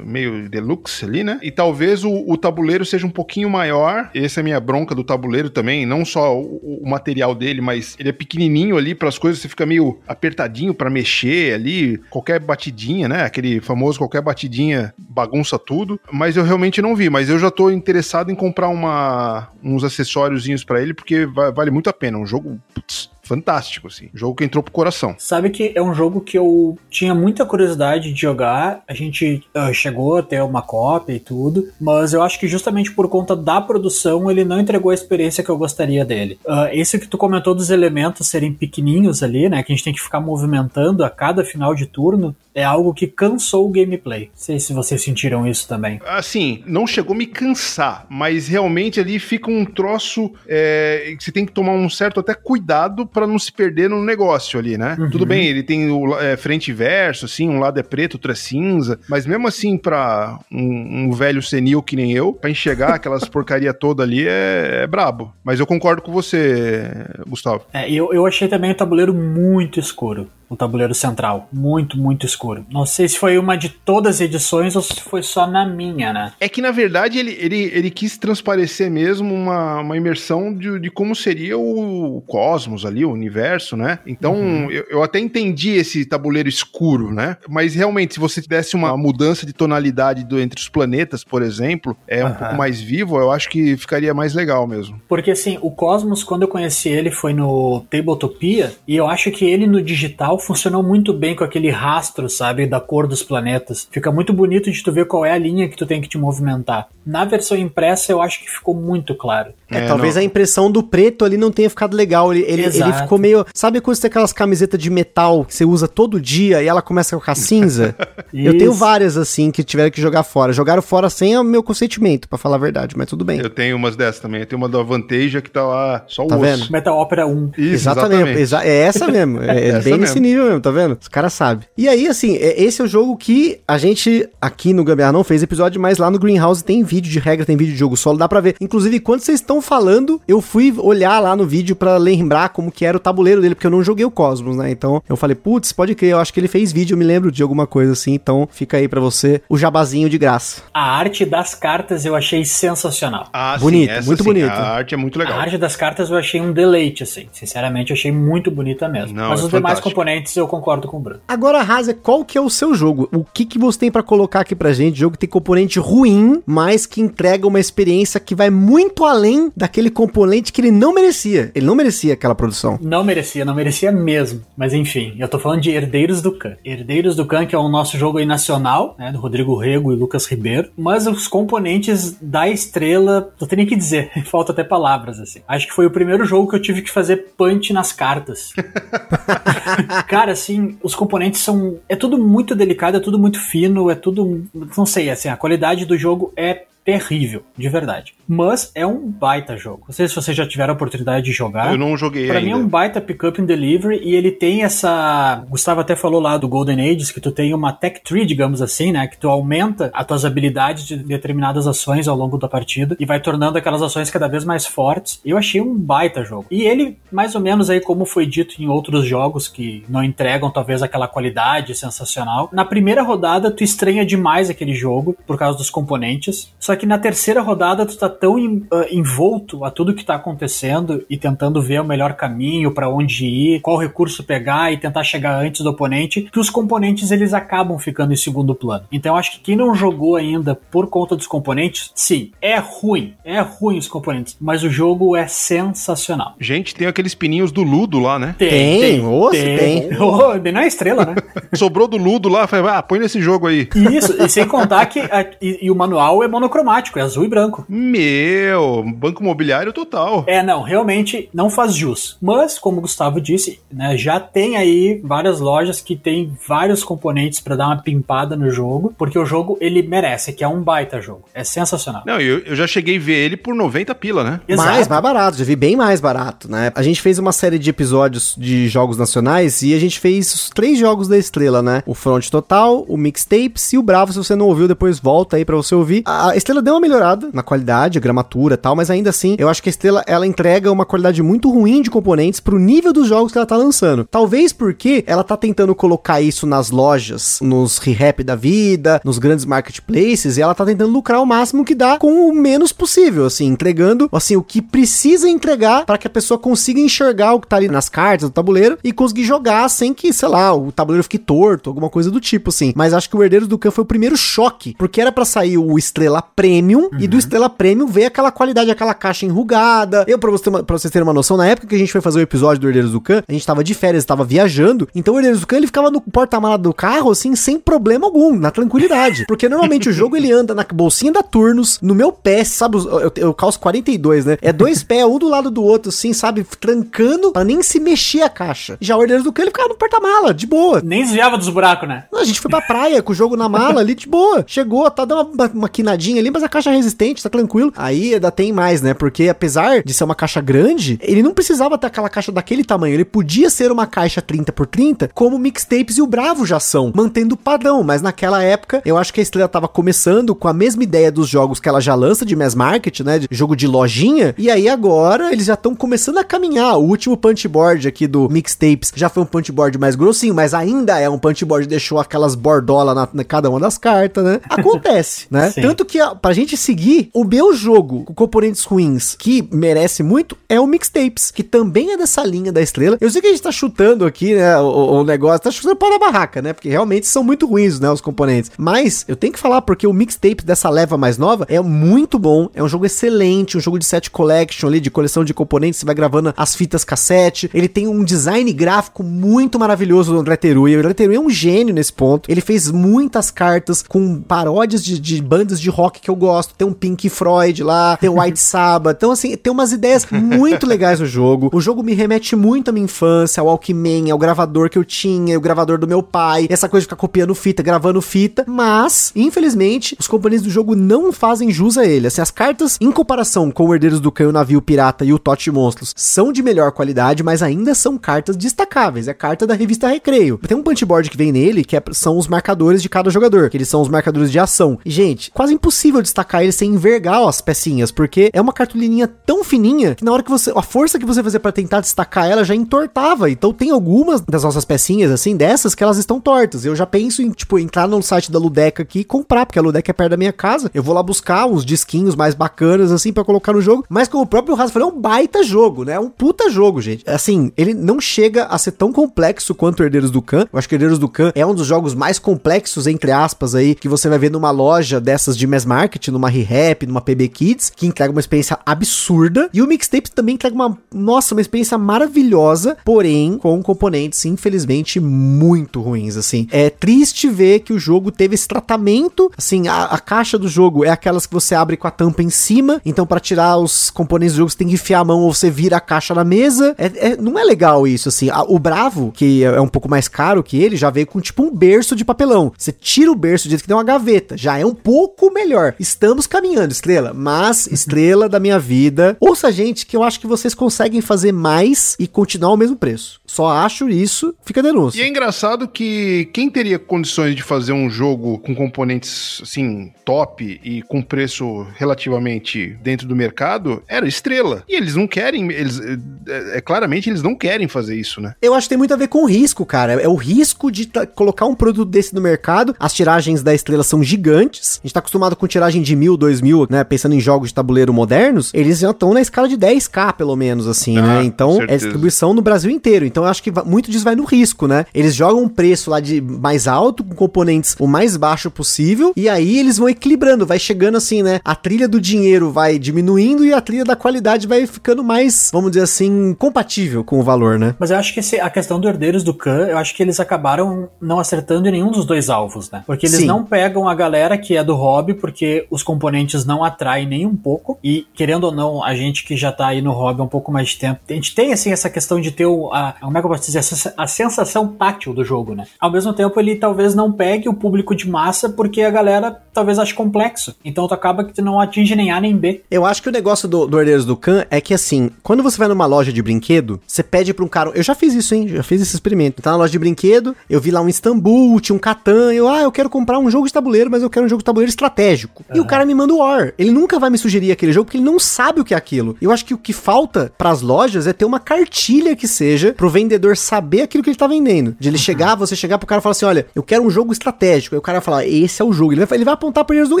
[0.04, 1.38] meio deluxe ali, né?
[1.42, 4.10] E talvez o, o tabuleiro seja um pouquinho maior.
[4.14, 5.86] Essa é a minha bronca do tabuleiro também.
[5.86, 9.40] Não só o, o material dele, mas ele é pequenininho ali para as coisas.
[9.40, 11.98] Você fica meio apertadinho para mexer ali.
[12.10, 13.22] Qualquer batidinha, né?
[13.24, 16.00] Aquele famoso qualquer batidinha bagunça tudo.
[16.12, 17.10] Mas eu realmente não vi.
[17.10, 21.70] Mas eu já tô interessado em comprar uma, uns acessóriozinhos para ele porque va- vale
[21.70, 22.18] muito a pena.
[22.18, 24.08] Um jogo putz, fantástico, assim.
[24.14, 25.14] Jogo que entrou pro coração.
[25.18, 28.82] Sabe que é um jogo que eu tinha muita curiosidade de jogar.
[28.88, 32.92] A gente uh, chegou a ter uma cópia e tudo, mas eu acho que justamente
[32.92, 36.38] por conta da produção ele não entregou a experiência que eu gostaria dele.
[36.44, 39.92] Uh, esse que tu comentou dos elementos serem pequenininhos ali, né, que a gente tem
[39.92, 44.22] que ficar movimentando a cada final de turno, é algo que cansou o gameplay.
[44.22, 46.00] Não sei se vocês sentiram isso também.
[46.06, 51.30] Assim, não chegou a me cansar, mas realmente ali fica um troço é, que você
[51.30, 54.94] tem que tomar um certo até cuidado para não se perder no negócio ali, né?
[54.98, 55.08] Uhum.
[55.08, 58.30] Tudo bem, ele tem o é, frente e verso, assim, um lado é preto, outro
[58.30, 62.90] é cinza, mas mesmo assim, para um, um, velho senil que nem eu, para enxergar
[62.90, 65.32] aquelas porcaria toda ali é, é, brabo.
[65.42, 66.90] Mas eu concordo com você,
[67.26, 67.62] Gustavo.
[67.72, 71.48] É, eu, eu achei também o tabuleiro muito escuro o tabuleiro central.
[71.52, 72.64] Muito, muito escuro.
[72.70, 76.12] Não sei se foi uma de todas as edições ou se foi só na minha,
[76.12, 76.32] né?
[76.40, 80.90] É que na verdade ele, ele, ele quis transparecer mesmo uma, uma imersão de, de
[80.90, 83.98] como seria o, cosmos ali, o universo, né?
[84.06, 84.70] Então uhum.
[84.70, 87.36] eu, eu até entendi esse tabuleiro escuro, né?
[87.48, 91.96] Mas realmente, se você desse uma mudança de tonalidade do, entre os planetas, por exemplo,
[92.06, 92.34] é um uhum.
[92.34, 95.00] pouco mais vivo, eu acho que ficaria mais legal mesmo.
[95.08, 99.44] Porque assim, o Cosmos, quando eu conheci ele, foi no Tabletopia, e eu acho que
[99.44, 103.88] ele no digital funcionou muito bem com aquele rastro, sabe, da cor dos planetas.
[103.90, 106.18] Fica muito bonito de tu ver qual é a linha que tu tem que te
[106.18, 106.88] movimentar.
[107.04, 109.52] Na versão impressa eu acho que ficou muito claro.
[109.70, 110.22] É, é talvez não.
[110.22, 112.32] a impressão do preto ali não tenha ficado legal.
[112.32, 113.44] Ele, ele, ele ficou meio.
[113.54, 116.82] Sabe quando você tem aquelas camisetas de metal que você usa todo dia e ela
[116.82, 117.94] começa a ficar cinza?
[118.32, 120.52] eu tenho várias assim que tiveram que jogar fora.
[120.52, 123.40] Jogaram fora sem o meu consentimento, para falar a verdade, mas tudo bem.
[123.40, 124.40] Eu tenho umas dessas também.
[124.40, 126.44] Eu tenho uma da Vantage que tá lá só o tá osso.
[126.44, 126.70] Vendo?
[126.70, 127.50] Metal Opera 1.
[127.58, 128.38] Isso, exatamente.
[128.38, 128.70] exatamente.
[128.70, 129.42] é essa mesmo.
[129.42, 130.96] É, é bem nesse nível mesmo, tá vendo?
[131.00, 131.66] Os caras sabem.
[131.76, 135.24] E aí, assim, é, esse é o jogo que a gente aqui no Gambiarra não
[135.24, 138.18] fez episódio, mas lá no Greenhouse tem vídeo de regra, tem vídeo de jogo solo,
[138.18, 138.56] dá pra ver.
[138.60, 142.84] Inclusive, quando vocês estão falando, eu fui olhar lá no vídeo para lembrar como que
[142.84, 144.70] era o tabuleiro dele, porque eu não joguei o Cosmos, né?
[144.70, 147.30] Então eu falei, putz, pode crer, eu acho que ele fez vídeo, eu me lembro
[147.30, 150.62] de alguma coisa assim, então fica aí para você o jabazinho de graça.
[150.72, 153.28] A arte das cartas eu achei sensacional.
[153.32, 154.50] Ah, bonito, sim, muito sim, bonito.
[154.50, 155.38] A arte é muito legal.
[155.38, 157.26] A arte das cartas eu achei um deleite, assim.
[157.32, 159.16] Sinceramente, eu achei muito bonita mesmo.
[159.16, 159.56] Não, Mas é os fantástico.
[159.58, 161.20] demais componentes eu concordo com o Bruno.
[161.26, 163.08] Agora, Raza, qual que é o seu jogo?
[163.12, 164.94] O que, que você tem para colocar aqui pra gente?
[164.94, 169.45] O jogo que tem componente ruim, mas que entrega uma experiência que vai muito além
[169.56, 171.50] daquele componente que ele não merecia.
[171.54, 172.78] Ele não merecia aquela produção.
[172.80, 174.42] Não merecia, não merecia mesmo.
[174.56, 176.56] Mas enfim, eu tô falando de Herdeiros do Khan.
[176.64, 179.12] Herdeiros do Khan, que é o nosso jogo aí nacional, né?
[179.12, 180.70] Do Rodrigo Rego e Lucas Ribeiro.
[180.76, 185.40] Mas os componentes da estrela, eu tenho que dizer, falta até palavras, assim.
[185.46, 188.52] Acho que foi o primeiro jogo que eu tive que fazer punch nas cartas.
[190.08, 191.78] Cara, assim, os componentes são.
[191.88, 194.46] É tudo muito delicado, é tudo muito fino, é tudo.
[194.76, 198.14] Não sei, assim, a qualidade do jogo é terrível, de verdade.
[198.28, 199.84] Mas é um baita jogo.
[199.88, 201.72] Não sei se vocês já tiveram a oportunidade de jogar.
[201.72, 202.46] Eu não joguei Pra ainda.
[202.46, 205.42] mim é um baita pick-up and delivery e ele tem essa...
[205.46, 208.62] O Gustavo até falou lá do Golden Ages que tu tem uma tech tree, digamos
[208.62, 209.06] assim, né?
[209.08, 213.18] Que tu aumenta as tuas habilidades de determinadas ações ao longo da partida e vai
[213.20, 215.20] tornando aquelas ações cada vez mais fortes.
[215.24, 216.46] Eu achei um baita jogo.
[216.50, 220.50] E ele, mais ou menos aí como foi dito em outros jogos que não entregam
[220.50, 222.48] talvez aquela qualidade sensacional.
[222.52, 226.52] Na primeira rodada tu estranha demais aquele jogo por causa dos componentes.
[226.60, 231.04] Só que na terceira rodada tu tá tão uh, envolto a tudo que tá acontecendo
[231.08, 235.40] e tentando ver o melhor caminho para onde ir, qual recurso pegar e tentar chegar
[235.40, 238.84] antes do oponente, que os componentes eles acabam ficando em segundo plano.
[238.92, 243.14] Então eu acho que quem não jogou ainda por conta dos componentes, sim, é ruim,
[243.24, 246.34] é ruim os componentes, mas o jogo é sensacional.
[246.40, 248.34] Gente, tem aqueles pininhos do Ludo lá, né?
[248.38, 249.06] Tem, tem, tem.
[249.06, 249.58] Oh, tem.
[249.58, 249.96] tem.
[250.06, 251.14] Oh, não é estrela, né?
[251.54, 253.68] Sobrou do Ludo lá, falei, ah, põe nesse jogo aí.
[253.74, 257.24] Isso, e sem contar que a, e, e o manual é monocromático cromático, é azul
[257.24, 257.64] e branco.
[257.68, 260.24] Meu, banco imobiliário total.
[260.26, 262.16] É, não, realmente não faz jus.
[262.20, 267.38] Mas, como o Gustavo disse, né, já tem aí várias lojas que tem vários componentes
[267.38, 271.00] para dar uma pimpada no jogo, porque o jogo ele merece, que é um baita
[271.00, 271.22] jogo.
[271.32, 272.02] É sensacional.
[272.04, 274.40] Não, eu, eu já cheguei a ver ele por 90 pila, né?
[274.48, 274.68] Exato.
[274.68, 276.72] Mais, mais barato, já vi bem mais barato, né?
[276.74, 280.50] A gente fez uma série de episódios de jogos nacionais e a gente fez os
[280.50, 281.82] três jogos da Estrela, né?
[281.86, 284.12] O Front Total, o Mixtapes e o Bravo.
[284.12, 286.02] Se você não ouviu, depois volta aí para você ouvir.
[286.04, 289.36] A Estrela Estrela deu uma melhorada na qualidade, a gramatura e tal, mas ainda assim,
[289.38, 292.92] eu acho que a Estrela ela entrega uma qualidade muito ruim de componentes pro nível
[292.92, 294.06] dos jogos que ela tá lançando.
[294.10, 299.44] Talvez porque ela tá tentando colocar isso nas lojas, nos re-rap da vida, nos grandes
[299.44, 303.46] marketplaces, e ela tá tentando lucrar o máximo que dá com o menos possível, assim,
[303.46, 307.56] entregando assim o que precisa entregar para que a pessoa consiga enxergar o que tá
[307.56, 311.18] ali nas cartas do tabuleiro e conseguir jogar sem que, sei lá, o tabuleiro fique
[311.18, 312.72] torto, alguma coisa do tipo assim.
[312.74, 315.58] Mas acho que o Herdeiros do Khan foi o primeiro choque, porque era para sair
[315.58, 320.04] o Estrela Preta Premium, e do Estrela Premium veio aquela qualidade, aquela caixa enrugada.
[320.06, 322.00] Eu, pra, você uma- pra vocês terem uma noção, na época que a gente foi
[322.00, 325.14] fazer o episódio do Herdeiros do Khan, a gente tava de férias, tava viajando, então
[325.14, 328.50] o Herdeiros do Khan, ele ficava no porta-mala do carro, assim, sem problema algum, na
[328.50, 329.24] tranquilidade.
[329.28, 332.84] Porque normalmente o jogo, ele anda na bolsinha da Turnos, no meu pé, sabe, os-
[332.86, 334.38] eu, eu calço 42, né?
[334.40, 338.22] É dois pés, um do lado do outro, assim, sabe, trancando pra nem se mexer
[338.22, 338.76] a caixa.
[338.80, 340.80] Já o Herdeiros do Khan, ele ficava no porta-mala, de boa.
[340.84, 342.04] Nem desviava dos buracos, né?
[342.14, 344.44] A gente foi pra praia com o jogo na mala ali de boa.
[344.46, 347.72] Chegou, tá dando uma, uma quinadinha ali, mas a caixa é resistente, tá tranquilo.
[347.76, 348.92] Aí ainda tem mais, né?
[348.92, 352.94] Porque apesar de ser uma caixa grande, ele não precisava ter aquela caixa daquele tamanho.
[352.94, 356.92] Ele podia ser uma caixa 30 por 30, como Mixtapes e o Bravo já são,
[356.94, 357.82] mantendo o padrão.
[357.82, 361.28] Mas naquela época, eu acho que a Estrela tava começando com a mesma ideia dos
[361.28, 363.18] jogos que ela já lança de mass market, né?
[363.18, 364.34] De jogo de lojinha.
[364.36, 366.76] E aí agora eles já estão começando a caminhar.
[366.76, 370.52] O último punch board aqui do Mixtapes já foi um punch board mais grossinho, mas
[370.52, 374.40] ainda é um punch board, deixou aquelas bordolas na, na cada uma das cartas, né?
[374.50, 375.50] Acontece, né?
[375.56, 375.62] Sim.
[375.62, 380.36] Tanto que, ó, pra gente seguir, o meu jogo com componentes ruins que merece muito
[380.48, 382.96] é o Mixtapes, que também é dessa linha da estrela.
[383.00, 384.58] Eu sei que a gente tá chutando aqui, né?
[384.58, 386.52] O, o negócio, tá chutando pau na barraca, né?
[386.52, 387.90] Porque realmente são muito ruins, né?
[387.90, 388.50] Os componentes.
[388.56, 392.48] Mas eu tenho que falar, porque o Mixtapes dessa leva mais nova é muito bom.
[392.54, 395.80] É um jogo excelente, um jogo de set collection ali, de coleção de componentes.
[395.80, 397.50] Você vai gravando as fitas cassete.
[397.52, 400.76] Ele tem um design gráfico muito maravilhoso do André Teruya.
[400.76, 402.30] O André Teruya é um gênio nesse ponto.
[402.30, 406.54] Ele fez muitas cartas com paródias de, de bandas de rock que eu gosto.
[406.54, 408.96] Tem um Pink Floyd lá, tem o White Sabbath.
[408.96, 411.50] Então, assim, tem umas ideias muito legais no jogo.
[411.52, 415.36] O jogo me remete muito à minha infância, ao Walkman, ao gravador que eu tinha,
[415.36, 418.44] o gravador do meu pai, essa coisa de ficar copiando fita, gravando fita.
[418.46, 422.06] Mas, infelizmente, os componentes do jogo não fazem jus a ele.
[422.06, 425.18] Assim, as cartas, em comparação com o Herdeiros do Cão, o Navio Pirata e o
[425.18, 429.08] Tote Monstros, são de melhor qualidade, mas ainda são cartas destacáveis.
[429.08, 430.38] É carta da revista Recreio.
[430.46, 433.50] Tem um punch board que vem nele, que é- são os marcadores de cada jogador,
[433.50, 434.78] que eles são os marcadores de ação.
[434.84, 439.42] E, gente, quase impossível destacar ele sem envergar as pecinhas, porque é uma cartolininha tão
[439.44, 440.52] fininha que na hora que você.
[440.54, 443.30] A força que você fazia pra tentar destacar ela já entortava.
[443.30, 446.64] Então tem algumas das nossas pecinhas, assim, dessas que elas estão tortas.
[446.64, 449.62] Eu já penso em, tipo, entrar no site da Ludeca aqui e comprar, porque a
[449.62, 450.70] Ludeca é perto da minha casa.
[450.74, 453.84] Eu vou lá buscar uns disquinhos mais bacanas, assim, pra colocar no jogo.
[453.88, 455.94] Mas como o próprio Rafa falou, é um baita jogo, né?
[455.94, 457.04] É um puta jogo, gente.
[457.08, 460.46] Assim, ele não chega a ser tão complexo quanto Herdeiros do Khan.
[460.52, 463.74] Eu acho que Herdeiros do Khan é um dos jogos mais complexos, entre aspas, aí,
[463.74, 467.70] que você vai ver numa loja dessas de mass market, numa ReHap, numa PB Kids,
[467.74, 469.48] que entrega uma experiência absurda.
[469.52, 475.80] E o Mixtape também entrega uma, nossa, uma experiência maravilhosa, porém com componentes, infelizmente, muito
[475.80, 476.48] ruins, assim.
[476.50, 480.84] É triste ver que o jogo teve esse tratamento, assim, a, a caixa do jogo
[480.84, 484.34] é aquelas que você abre com a tampa em cima, então para tirar os componentes
[484.34, 486.74] do jogo você tem que enfiar a mão ou você vira a caixa na mesa.
[486.78, 488.28] É, é- não é legal isso, assim.
[488.30, 491.18] A- o Bravo, que é é um pouco mais caro que ele, já veio com
[491.20, 492.52] tipo um berço de papelão.
[492.58, 495.74] Você tira o berço de que tem uma gaveta, já é um pouco melhor.
[495.78, 500.54] Estamos caminhando, Estrela, mas Estrela da minha vida, ouça gente que eu acho que vocês
[500.54, 503.20] conseguem fazer mais e continuar ao mesmo preço.
[503.26, 505.02] Só acho isso, fica a E denúncia.
[505.02, 510.82] é engraçado que quem teria condições de fazer um jogo com componentes assim top e
[510.82, 514.62] com preço relativamente dentro do mercado era Estrela.
[514.68, 515.80] E eles não querem, eles
[516.28, 518.34] é, é- claramente eles não querem fazer isso, né?
[518.40, 519.94] Eu acho que tem muito a ver com o risco, cara.
[520.00, 522.74] É o risco de colocar um produto desse no mercado.
[522.78, 524.78] As tiragens da estrela são gigantes.
[524.82, 526.84] A gente tá acostumado com tiragem de mil, dois mil, né?
[526.84, 528.50] Pensando em jogos de tabuleiro modernos.
[528.54, 531.24] Eles já estão na escala de 10k, pelo menos, assim, Ah, né?
[531.24, 533.04] Então, é distribuição no Brasil inteiro.
[533.16, 534.84] Então, eu acho que muito disso vai no risco, né?
[534.92, 539.14] Eles jogam um preço lá de mais alto, com componentes o mais baixo possível.
[539.16, 540.44] E aí eles vão equilibrando.
[540.44, 541.40] Vai chegando assim, né?
[541.42, 545.70] A trilha do dinheiro vai diminuindo e a trilha da qualidade vai ficando mais, vamos
[545.70, 547.74] dizer assim, compatível com o valor, né?
[547.78, 550.20] Mas eu acho que esse- a questão do Herdeiros do Khan, eu acho que eles
[550.20, 552.82] acabaram não acertando em nenhum dos dois alvos, né?
[552.86, 553.26] Porque eles Sim.
[553.26, 557.34] não pegam a galera que é do hobby, porque os componentes não atraem nem um
[557.34, 557.78] pouco.
[557.82, 560.52] E, querendo ou não, a gente que já tá aí no hobby há um pouco
[560.52, 563.20] mais de tempo, a gente tem, assim, essa questão de ter o, a, como é
[563.20, 565.64] que eu posso dizer, a sensa- a sensação tátil do jogo, né?
[565.80, 569.78] Ao mesmo tempo, ele talvez não pegue o público de massa, porque a galera talvez
[569.78, 570.54] ache complexo.
[570.64, 572.62] Então, tu acaba que tu não atinge nem A nem B.
[572.70, 575.56] Eu acho que o negócio do, do Herdeiros do Khan é que, assim, quando você
[575.58, 577.70] vai numa loja de brinquedo, você pede pra um cara.
[577.74, 578.48] Eu já fiz isso, hein?
[578.48, 579.40] Já fiz esse experimento.
[579.42, 582.60] Tá na loja de brinquedo, eu vi lá um Istambul, tinha um Catan, eu, ah,
[582.62, 585.44] eu quero comprar um jogo de tabuleiro, mas eu quero um jogo de tabuleiro estratégico.
[585.54, 586.52] E o cara me manda o War.
[586.58, 589.16] Ele nunca vai me sugerir aquele jogo porque ele não sabe o que é aquilo.
[589.20, 592.90] Eu acho que o que falta pras lojas é ter uma cartilha que seja pro
[592.96, 594.74] vendedor saber aquilo que ele tá vendendo.
[594.78, 597.12] De ele chegar, você chegar pro cara e falar assim: olha, eu quero um jogo
[597.12, 597.74] estratégico.
[597.74, 598.92] Aí o cara vai falar, esse é o jogo.
[598.92, 600.00] Ele vai, ele vai apontar pro Herdeiros do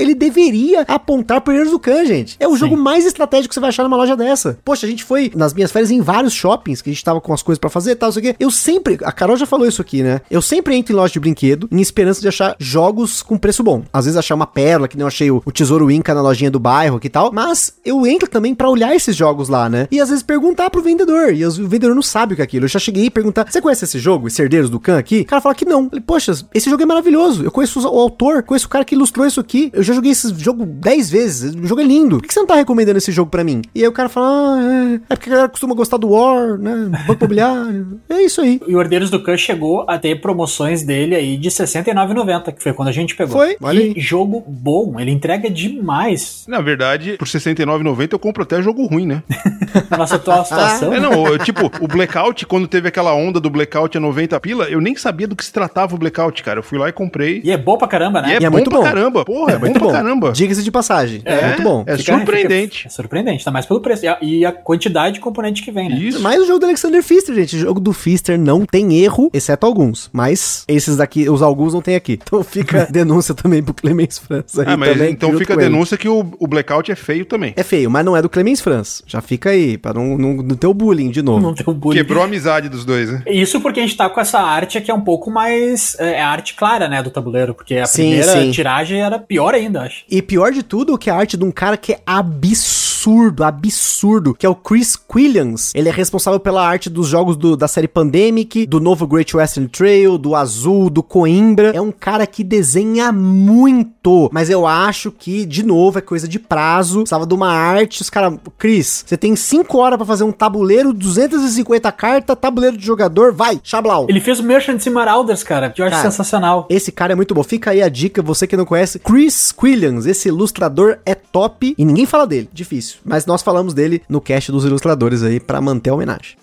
[0.00, 2.36] Ele deveria apontar pro Herdeiros do Khan, gente.
[2.40, 2.58] É o Sim.
[2.58, 4.58] jogo mais estratégico que você vai achar numa loja dessa.
[4.64, 7.32] Poxa, a gente foi nas minhas férias em vários shoppings que a gente tava com
[7.32, 8.36] as coisas pra fazer e tal, não sei o quê.
[8.40, 10.20] Eu sempre, a Carol já falou isso aqui, né?
[10.30, 13.82] Eu sempre entro em loja de brinquedo em esperança de achar jogos com preço bom.
[13.92, 16.50] Às vezes achar uma pérola, que nem eu achei o, o Tesouro Inca na lojinha
[16.50, 17.30] do bairro aqui e tal.
[17.32, 19.86] Mas eu entro também pra olhar esses jogos lá, né?
[19.90, 21.32] E às vezes perguntar pro vendedor.
[21.32, 22.64] E o vendedor não sabe o que é aquilo.
[22.64, 25.20] Eu já cheguei e perguntar: Você conhece esse jogo, esse Herdeiros do Khan aqui?
[25.20, 25.84] O cara fala que não.
[25.84, 27.44] Eu falei, Poxa, esse jogo é maravilhoso.
[27.44, 29.70] Eu conheço o autor, conheço o cara que ilustrou isso aqui.
[29.72, 31.54] Eu já joguei esse jogo 10 vezes.
[31.54, 32.18] O jogo é lindo.
[32.18, 33.62] Por que você não tá recomendando esse jogo pra mim?
[33.74, 36.58] E aí o cara fala: Ah, é, é porque a galera costuma gostar do War,
[36.58, 36.90] né?
[37.06, 38.00] Banco Imobiliário.
[38.08, 38.60] É isso aí.
[38.66, 42.62] E o Herdeiros do Khan chegou a ter promoções dele aí de R$ 69,90, que
[42.62, 43.36] foi quando a gente pegou.
[43.36, 43.92] Foi, olha aí.
[43.96, 48.86] E jogo bom, ele entrega demais Na verdade, por R$ 69,90 eu compro até jogo
[48.86, 49.22] ruim, né?
[49.90, 50.92] na nossa atual situação.
[50.92, 54.64] É, não, eu, tipo, o Blackout, quando teve aquela onda do Blackout a 90 pila,
[54.66, 56.58] eu nem sabia do que se tratava o Blackout, cara.
[56.58, 57.40] Eu fui lá e comprei.
[57.44, 58.28] E é bom pra caramba, né?
[58.28, 58.84] E é, E é bom muito pra bom.
[58.84, 59.24] caramba.
[59.24, 59.92] Porra, é, bom muito pra bom.
[59.92, 60.32] caramba.
[60.32, 61.22] Diga-se de passagem.
[61.24, 61.84] É, muito bom.
[61.86, 62.76] É Fica- surpreendente.
[62.78, 64.04] fica- é surpreendente, tá mais pelo preço.
[64.04, 65.96] E a, e a quantidade de componente que vem, né?
[65.96, 66.20] Isso.
[66.20, 67.56] Mas o jogo do Alexander Pfister, gente.
[67.56, 70.10] O jogo do Pfister não tem erro, exceto alguns.
[70.12, 72.18] Mas esses daqui, os alguns não tem aqui.
[72.26, 74.64] Então fica denúncia também pro Clemens França.
[74.66, 77.52] Ah, mas também, então fica a denúncia que o, o Blackout é feio também.
[77.56, 79.02] É feio, mas não é do Clemens França.
[79.06, 81.40] Já fica aí, pra não, não, não ter o bullying de novo.
[81.40, 81.98] Não tem um bullying.
[81.98, 83.22] Quebrou a amizade dos dois, né?
[83.26, 85.96] Isso porque a gente tá com essa arte que é um pouco mais.
[85.98, 87.54] É a arte clara, né, do tabuleiro.
[87.54, 88.50] Porque a Sim, primeira sim.
[88.50, 90.04] tiragem era pior ainda, acho.
[90.10, 94.34] E pior de tudo, que é a arte de um cara que é absurdo, absurdo,
[94.34, 95.72] que é o Chris Quillians.
[95.74, 99.68] Ele é responsável pela arte dos jogos do- da série Pandemic, do novo Great Western
[99.68, 101.70] Trail, do Azul, do Coimbra.
[101.74, 106.38] É um cara que desenha muito, mas eu acho que, de novo, é coisa de
[106.38, 107.00] prazo.
[107.00, 108.34] Precisava de uma arte, os caras...
[108.58, 113.60] Chris, você tem 5 horas pra fazer um tabuleiro, 250 cartas, tabuleiro de jogador, vai,
[113.62, 114.06] Xablau.
[114.08, 116.66] Ele fez o Merchants e Marauders, cara, que eu acho Cara, sensacional.
[116.70, 117.42] Esse cara é muito bom.
[117.42, 118.98] Fica aí a dica, você que não conhece.
[118.98, 122.48] Chris Quillians, esse ilustrador é top e ninguém fala dele.
[122.52, 122.98] Difícil.
[123.04, 126.36] Mas nós falamos dele no cast dos ilustradores aí pra manter a homenagem.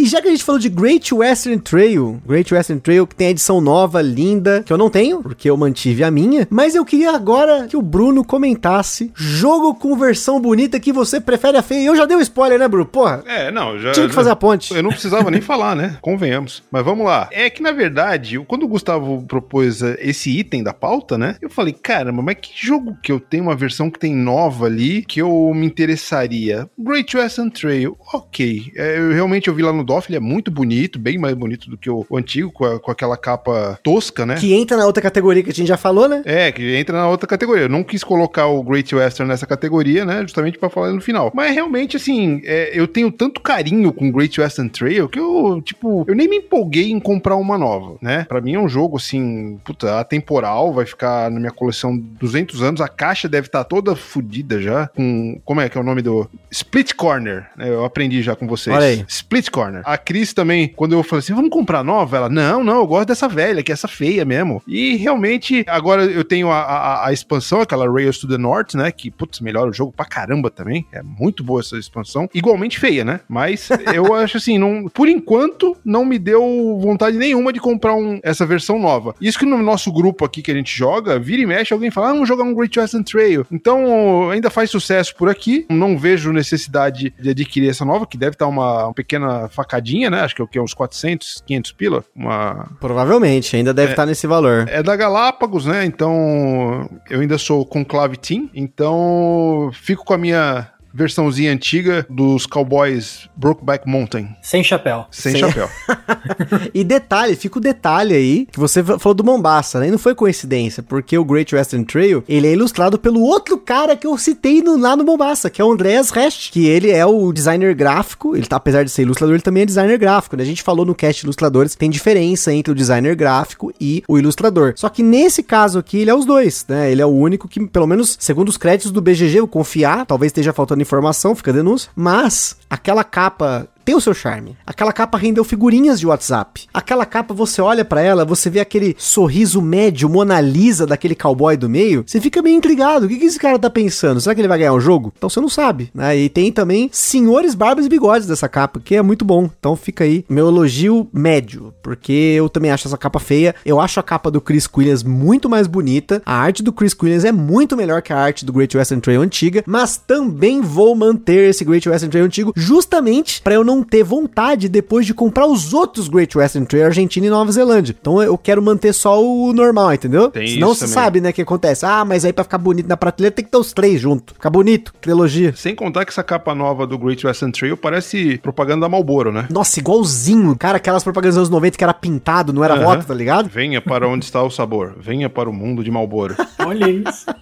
[0.00, 3.26] E já que a gente falou de Great Western Trail, Great Western Trail que tem
[3.26, 6.86] a edição nova, linda, que eu não tenho, porque eu mantive a minha, mas eu
[6.86, 11.84] queria agora que o Bruno comentasse jogo com versão bonita que você prefere a feia.
[11.86, 12.86] Eu já dei um spoiler, né, Bruno?
[12.86, 13.92] Porra, É, não, já.
[13.92, 14.74] tinha que fazer a ponte.
[14.74, 15.98] Eu não precisava nem falar, né?
[16.00, 16.62] Convenhamos.
[16.70, 17.28] Mas vamos lá.
[17.30, 21.36] É que, na verdade, quando o Gustavo propôs eh, esse item da pauta, né?
[21.42, 25.02] Eu falei, caramba, mas que jogo que eu tenho uma versão que tem nova ali
[25.02, 26.66] que eu me interessaria?
[26.78, 28.72] Great Western Trail, ok.
[28.74, 31.68] É, eu realmente eu vi lá no DOF, ele é muito bonito, bem mais bonito
[31.68, 34.36] do que o, o antigo, com, a- com aquela capa tosca, né?
[34.36, 36.22] Que entra na outra categoria que a gente já falou, né?
[36.24, 37.64] É, que entra na outra categoria.
[37.64, 40.22] Eu não quis colocar o Great Western nessa categoria, né?
[40.22, 41.30] Justamente pra falar no final.
[41.34, 46.04] Mas realmente, assim, é, eu tenho tanto carinho com Great Western Trail que eu, tipo,
[46.08, 48.24] eu nem me empolguei em comprar uma nova, né?
[48.28, 52.80] Pra mim é um jogo, assim, puta, atemporal, vai ficar na minha coleção 200 anos.
[52.80, 54.86] A caixa deve estar toda fodida já.
[54.88, 55.40] Com.
[55.44, 56.28] Como é que é o nome do.
[56.50, 57.46] Split Corner.
[57.56, 57.68] né?
[57.68, 58.74] Eu aprendi já com vocês.
[58.76, 59.04] Olha aí.
[59.08, 59.79] Split Corner.
[59.84, 62.16] A Cris também, quando eu falei assim, vamos comprar nova?
[62.16, 64.62] Ela, não, não, eu gosto dessa velha, que é essa feia mesmo.
[64.66, 68.90] E realmente, agora eu tenho a, a, a expansão, aquela Rails to the North, né?
[68.90, 70.86] Que, putz, melhora o jogo pra caramba também.
[70.92, 72.28] É muito boa essa expansão.
[72.34, 73.20] Igualmente feia, né?
[73.28, 78.20] Mas eu acho assim, não, por enquanto, não me deu vontade nenhuma de comprar um,
[78.22, 79.14] essa versão nova.
[79.20, 82.10] Isso que no nosso grupo aqui que a gente joga, vira e mexe, alguém fala,
[82.10, 83.46] ah, vamos jogar um Great Western Trail.
[83.50, 85.66] Então, ainda faz sucesso por aqui.
[85.68, 90.20] Não vejo necessidade de adquirir essa nova, que deve estar uma, uma pequena facadinha, né?
[90.20, 90.58] Acho que é o que?
[90.58, 92.04] Uns 400, 500 pila.
[92.14, 94.66] Uma, Provavelmente, ainda deve estar nesse valor.
[94.68, 95.84] é da Galápagos, né?
[95.84, 103.28] Então eu ainda sou conclave team, então fico com a minha versãozinha antiga dos Cowboys
[103.36, 105.06] Brokeback Mountain, Sem chapéu.
[105.10, 105.68] sem Sem- chapéu.
[106.74, 109.88] E detalhe, fica o detalhe aí, que você falou do Mombasa, né?
[109.88, 113.96] E não foi coincidência, porque o Great Western Trail, ele é ilustrado pelo outro cara
[113.96, 117.04] que eu citei no- lá no Mombasa, que é o Andreas Rest, que ele é
[117.06, 120.42] o designer gráfico, ele tá, apesar de ser ilustrador, ele também é designer gráfico, né?
[120.42, 124.72] A gente falou no cast ilustradores, tem diferença entre o designer gráfico e o ilustrador.
[124.76, 126.90] Só que nesse caso aqui, ele é os dois, né?
[126.90, 130.30] Ele é o único que, pelo menos, segundo os créditos do BGG, eu confiar, talvez
[130.30, 134.56] esteja faltando informação, fica denúncia, mas aquela capa tem o seu charme.
[134.64, 136.68] Aquela capa rendeu figurinhas de WhatsApp.
[136.72, 141.56] Aquela capa, você olha para ela, você vê aquele sorriso médio, Mona Lisa daquele cowboy
[141.56, 143.06] do meio, você fica meio intrigado.
[143.06, 144.20] O que, que esse cara tá pensando?
[144.20, 145.12] Será que ele vai ganhar o jogo?
[145.18, 146.16] Então você não sabe, né?
[146.16, 149.50] E tem também senhores barbas e bigodes dessa capa, que é muito bom.
[149.58, 153.56] Então fica aí meu elogio médio, porque eu também acho essa capa feia.
[153.66, 156.22] Eu acho a capa do Chris Williams muito mais bonita.
[156.24, 159.20] A arte do Chris Williams é muito melhor que a arte do Great Western Trail
[159.20, 164.02] antiga, mas também vou manter esse Great Western Trail antigo justamente para eu não ter
[164.02, 167.94] vontade depois de comprar os outros Great Western Trail Argentina e Nova Zelândia.
[168.00, 170.30] Então eu quero manter só o normal, entendeu?
[170.30, 170.88] Tem Senão também.
[170.88, 171.84] sabe, né, o que acontece.
[171.86, 174.34] Ah, mas aí pra ficar bonito na prateleira tem que ter os três junto.
[174.34, 175.52] Ficar bonito, trilogia.
[175.56, 179.46] Sem contar que essa capa nova do Great Western Trail parece propaganda da Marlboro, né?
[179.50, 180.56] Nossa, igualzinho.
[180.58, 182.84] Cara, aquelas propagandas dos anos 90 que era pintado, não era Aham.
[182.84, 183.48] roto, tá ligado?
[183.48, 184.94] Venha para onde está o sabor.
[184.98, 186.36] Venha para o mundo de Marlboro.
[186.64, 187.26] Olha isso.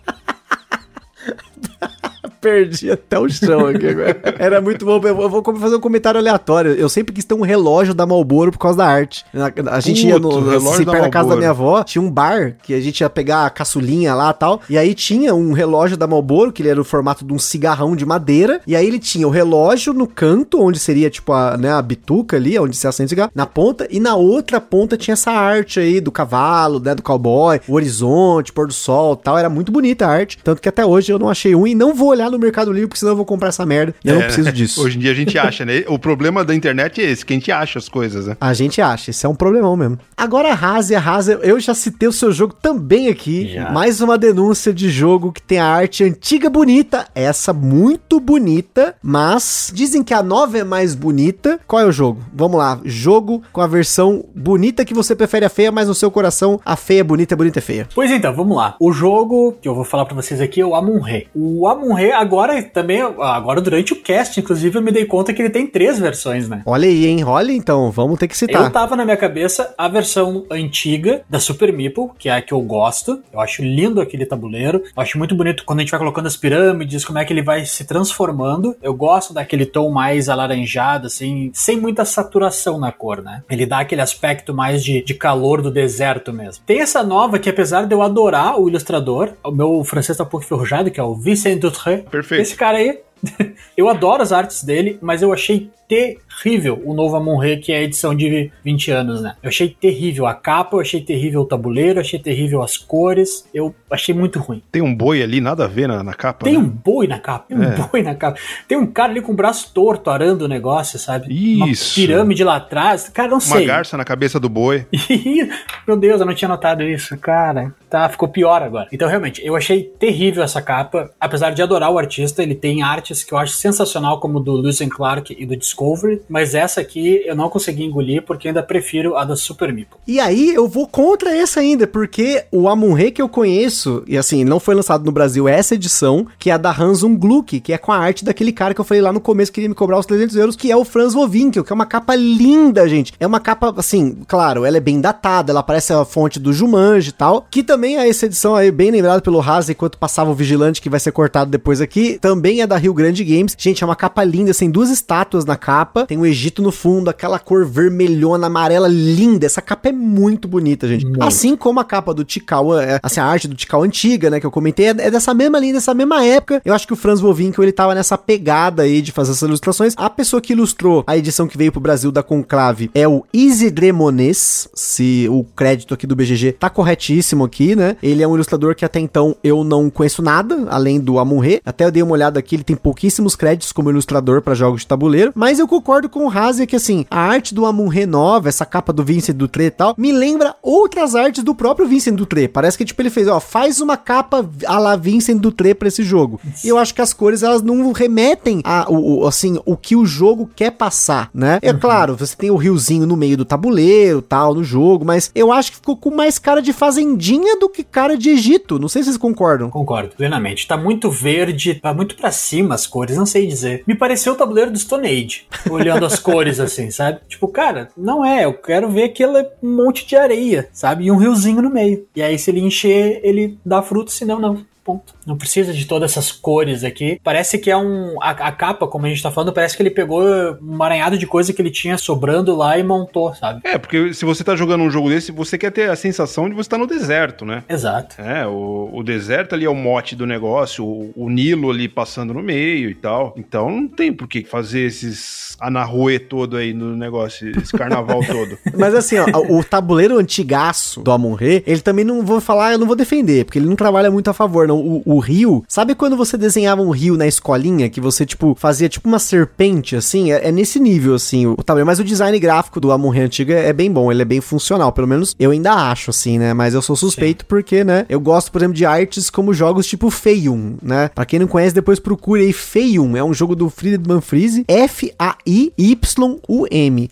[2.41, 4.21] Perdi até o chão aqui agora.
[4.39, 5.01] Era muito bom.
[5.03, 6.73] Eu vou fazer um comentário aleatório.
[6.73, 9.25] Eu sempre quis ter um relógio da Malboro por causa da arte.
[9.71, 12.55] A, gente ia no, relógio assim, perto da casa da minha avó, tinha um bar
[12.63, 14.61] que a gente ia pegar a caçulinha lá e tal.
[14.71, 17.97] E aí tinha um relógio da Malboro, que ele era o formato de um cigarrão
[17.97, 18.61] de madeira.
[18.67, 22.37] E aí ele tinha o relógio no canto, onde seria tipo a, né, a bituca
[22.37, 23.89] ali, onde se acende o cigarro, na ponta.
[23.91, 28.53] E na outra ponta tinha essa arte aí do cavalo, né, do cowboy, o horizonte,
[28.53, 29.37] pôr do sol e tal.
[29.37, 30.39] Era muito bonita a arte.
[30.45, 32.89] Tanto que até hoje eu não achei um e não vou olhar no Mercado Livre,
[32.89, 33.95] porque senão eu vou comprar essa merda.
[34.05, 34.83] E eu não É, preciso disso.
[34.85, 35.85] Hoje em dia a gente acha, né?
[35.89, 38.37] O problema da internet é esse, que a gente acha as coisas, né?
[38.41, 39.99] A gente acha, isso é um problemão mesmo.
[40.17, 43.49] Agora a Raze, a Raze, eu já citei o seu jogo também aqui.
[43.55, 43.71] Já.
[43.71, 49.71] Mais uma denúncia de jogo que tem a arte antiga bonita, essa muito bonita, mas
[49.75, 51.59] dizem que a nova é mais bonita.
[51.67, 52.21] Qual é o jogo?
[52.35, 56.11] Vamos lá, jogo com a versão bonita que você prefere a feia, mas no seu
[56.11, 57.89] coração a feia é bonita, a bonita é feia.
[57.95, 58.77] Pois então, vamos lá.
[58.81, 61.29] O jogo que eu vou falar pra vocês aqui é o Amun-Re.
[61.35, 65.51] O Amun-Re agora também, agora durante o cast, inclusive, eu me dei conta que ele
[65.51, 66.63] tem três versões, né?
[66.67, 67.25] Olha aí, hein?
[67.25, 68.71] Olha então, vamos ter que Eu citar.
[68.71, 72.61] tava na minha cabeça a versão antiga da Super Meeple, que é a que eu
[72.61, 73.21] gosto.
[73.33, 74.83] Eu acho lindo aquele tabuleiro.
[74.97, 77.43] Eu acho muito bonito quando a gente vai colocando as pirâmides, como é que ele
[77.43, 78.77] vai se transformando.
[78.83, 83.43] Eu gosto daquele tom mais alaranjado, assim, sem muita saturação na cor, né?
[83.51, 86.63] Ele dá aquele aspecto mais de, de calor do deserto mesmo.
[86.67, 90.27] Tem essa nova que, apesar de eu adorar o ilustrador, o meu francês tá um
[90.27, 92.05] pouco enferrujado, que é o Vicente Dutré.
[92.09, 92.43] Perfeito.
[92.43, 93.01] Esse cara aí,
[93.77, 97.83] eu adoro as artes dele, mas eu achei terrível o novo Amon-Re, que é a
[97.83, 99.35] edição de 20 anos, né?
[99.43, 103.75] Eu achei terrível a capa, eu achei terrível o tabuleiro, achei terrível as cores, eu
[103.91, 104.63] achei muito ruim.
[104.71, 106.45] Tem um boi ali, nada a ver na, na capa.
[106.45, 106.61] Tem né?
[106.61, 107.77] um boi na capa, tem um É.
[107.89, 108.39] boi na capa.
[108.69, 111.27] Tem um cara ali com o braço torto arando o negócio, sabe?
[111.31, 111.99] Isso.
[112.01, 113.09] Uma pirâmide lá atrás.
[113.09, 113.67] Cara, não Uma sei.
[113.67, 114.87] garça na cabeça do boi.
[115.87, 117.73] Meu Deus, eu não tinha notado isso, cara.
[117.89, 118.87] Tá, ficou pior agora.
[118.93, 121.11] Então, realmente, eu achei terrível essa capa.
[121.19, 124.79] Apesar de adorar o artista, ele tem artes que eu acho sensacional, como do Lewis
[124.91, 126.23] Clark e do Discovery.
[126.29, 129.99] Mas essa aqui eu não consegui engolir, porque ainda prefiro a da Super Meeple.
[130.07, 134.45] E aí eu vou contra essa ainda, porque o Amun-Re que eu conheço, e assim,
[134.45, 137.79] não foi lançado no Brasil essa edição, que é a da Hanson Gluck, que é
[137.79, 139.99] com a arte daquele cara que eu falei lá no começo que queria me cobrar
[139.99, 143.13] os 300 euros, que é o Franz Wovinkel, que é uma capa linda, gente.
[143.21, 147.11] É uma capa, assim, claro, ela é bem datada, ela parece a fonte do Jumanji
[147.11, 150.35] e tal, que também é essa edição aí, bem lembrada pelo Haas, enquanto passava o
[150.35, 153.55] Vigilante, que vai ser cortado depois aqui, também é da Rio Grande Games.
[153.57, 155.68] Gente, é uma capa linda, tem duas estátuas na capa,
[156.07, 159.47] tem o Egito no fundo, aquela cor vermelhona, amarela, linda.
[159.47, 161.05] Essa capa é muito bonita, gente.
[161.05, 161.23] Muito.
[161.23, 164.47] Assim como a capa do Tikal, é, assim, a arte do Tikal antiga, né, que
[164.47, 166.63] eu comentei, é, é dessa mesma linha, dessa mesma época.
[166.65, 169.95] Eu acho que o Franz Wovinkel, ele tava nessa pegada aí de fazer essas ilustrações.
[169.97, 173.93] A pessoa que ilustrou a edição que veio pro Brasil da Conclave é o Isidre
[173.93, 177.97] Mones, se o crédito aqui do BGG tá corretíssimo aqui, né?
[178.03, 181.61] Ele é um ilustrador que até então eu não conheço nada, além do Amun-Re.
[181.65, 184.87] Até eu dei uma olhada aqui, ele tem pouquíssimos créditos como ilustrador para jogos de
[184.87, 188.65] tabuleiro, mas eu concordo com o Razi que assim, a arte do Amun-Re nova, essa
[188.67, 192.49] capa do Vincent Dutré e tal, me lembra outras artes do próprio Vincent Dutré.
[192.49, 196.03] Parece que tipo ele fez, ó, faz uma capa a la Vincent Dutré para esse
[196.03, 196.41] jogo.
[196.65, 199.95] E eu acho que as cores elas não remetem a o, o- assim, o que
[199.97, 201.59] o jogo quer passar, né?
[201.63, 205.53] É claro, você tem o riozinho no meio do tabuleiro, tal, no jogo, mas eu
[205.53, 208.79] acho que ficou com mais cara de fazendinha do que cara de Egito.
[208.79, 209.71] Não sei se vocês concordam.
[209.71, 210.67] Concordo, plenamente.
[210.67, 213.83] Tá muito verde, tá muito pra cima as cores, não sei dizer.
[213.87, 217.21] Me pareceu o tabuleiro do Stone Age, olhando as cores assim, sabe?
[217.29, 221.05] Tipo, cara, não é, eu quero ver aquele monte de areia, sabe?
[221.05, 222.07] E um riozinho no meio.
[222.15, 224.65] E aí, se ele encher, ele dá fruto, senão não.
[224.85, 225.15] ponto.
[225.29, 227.21] Não precisa de todas essas cores aqui.
[227.23, 228.17] Parece que é um.
[228.23, 230.23] A, a capa, como a gente tá falando, parece que ele pegou
[230.63, 233.61] um aranhado de coisa que ele tinha sobrando lá e montou, sabe?
[233.65, 236.55] É, porque se você tá jogando um jogo desse, você quer ter a sensação de
[236.55, 237.63] você estar tá no deserto, né?
[237.69, 238.21] Exato.
[238.21, 242.33] É, o, o deserto ali é o mote do negócio, o, o Nilo ali passando
[242.33, 243.35] no meio e tal.
[243.37, 248.57] Então não tem por que fazer esses anarruê todo aí no negócio, esse carnaval todo.
[248.77, 252.87] Mas assim, ó, o tabuleiro antigaço do Amon-Re, ele também não vou falar, eu não
[252.87, 254.79] vou defender, porque ele não trabalha muito a favor, não.
[254.79, 258.89] O, o rio, sabe quando você desenhava um rio na escolinha, que você, tipo, fazia
[258.89, 260.33] tipo uma serpente, assim?
[260.33, 261.87] É, é nesse nível, assim, o, o tabuleiro.
[261.87, 264.93] Mas o design gráfico do Amon-Re antigo é, é, bem bom, ele é bem funcional,
[264.93, 266.55] pelo menos eu ainda acho, assim, né?
[266.55, 267.47] Mas eu sou suspeito Sim.
[267.49, 271.11] porque, né, eu gosto, por exemplo, de artes como jogos tipo Feium, né?
[271.15, 275.79] Pra quem não conhece, depois procure aí Feium, é um jogo do Friedman Freeze, F-A-I-Y-U-M,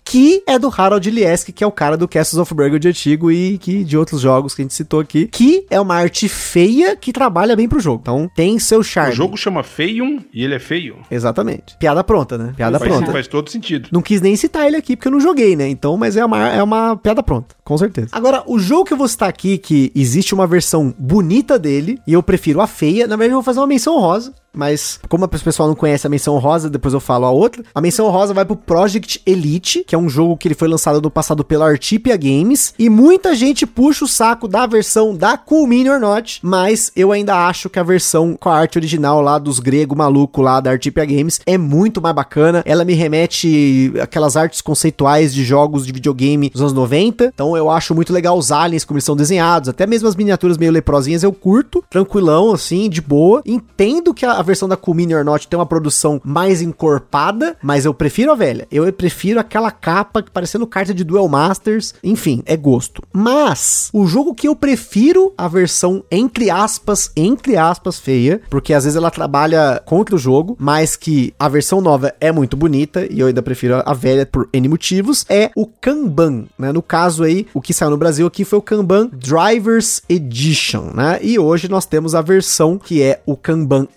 [0.03, 3.57] que é do Harold Liesk, que é o cara do Castles of Burgundy antigo e
[3.57, 7.13] que de outros jogos que a gente citou aqui, que é uma arte feia que
[7.13, 7.96] trabalha bem pro jogo.
[8.01, 9.13] Então tem seu charme.
[9.13, 10.97] O jogo chama Feium e ele é feio.
[11.09, 11.77] Exatamente.
[11.77, 12.53] Piada pronta, né?
[12.55, 13.11] Piada faz, pronta.
[13.11, 13.89] Faz todo sentido.
[13.91, 15.67] Não quis nem citar ele aqui porque eu não joguei, né?
[15.67, 18.09] Então, mas é uma, é uma piada pronta, com certeza.
[18.11, 22.13] Agora, o jogo que eu vou citar aqui, que existe uma versão bonita dele, e
[22.13, 25.27] eu prefiro a feia, na verdade eu vou fazer uma menção rosa mas como o
[25.27, 27.63] pessoal não conhece a menção rosa, depois eu falo a outra.
[27.73, 31.01] A menção rosa vai pro Project Elite, que é um jogo que ele foi lançado
[31.01, 35.67] no passado pela Artipia Games, e muita gente puxa o saco da versão da Cool
[35.67, 39.37] Mini or Not, mas eu ainda acho que a versão com a arte original lá
[39.37, 42.63] dos grego maluco lá da Artipia Games é muito mais bacana.
[42.65, 47.31] Ela me remete aquelas artes conceituais de jogos de videogame dos anos 90.
[47.33, 50.57] Então eu acho muito legal os aliens como eles são desenhados, até mesmo as miniaturas
[50.57, 53.41] meio leprosinhas eu curto, tranquilão assim, de boa.
[53.45, 57.93] Entendo que a versão da Kumini or Not tem uma produção mais encorpada, mas eu
[57.93, 58.67] prefiro a velha.
[58.71, 61.93] Eu prefiro aquela capa parecendo carta de Duel Masters.
[62.03, 63.03] Enfim, é gosto.
[63.13, 68.83] Mas o jogo que eu prefiro, a versão entre aspas, entre aspas, feia, porque às
[68.85, 73.19] vezes ela trabalha contra o jogo, mas que a versão nova é muito bonita e
[73.19, 76.71] eu ainda prefiro a velha por N motivos, é o Kanban, né?
[76.71, 81.19] No caso aí, o que saiu no Brasil aqui foi o Kanban Drivers Edition, né?
[81.21, 83.87] E hoje nós temos a versão que é o Kanban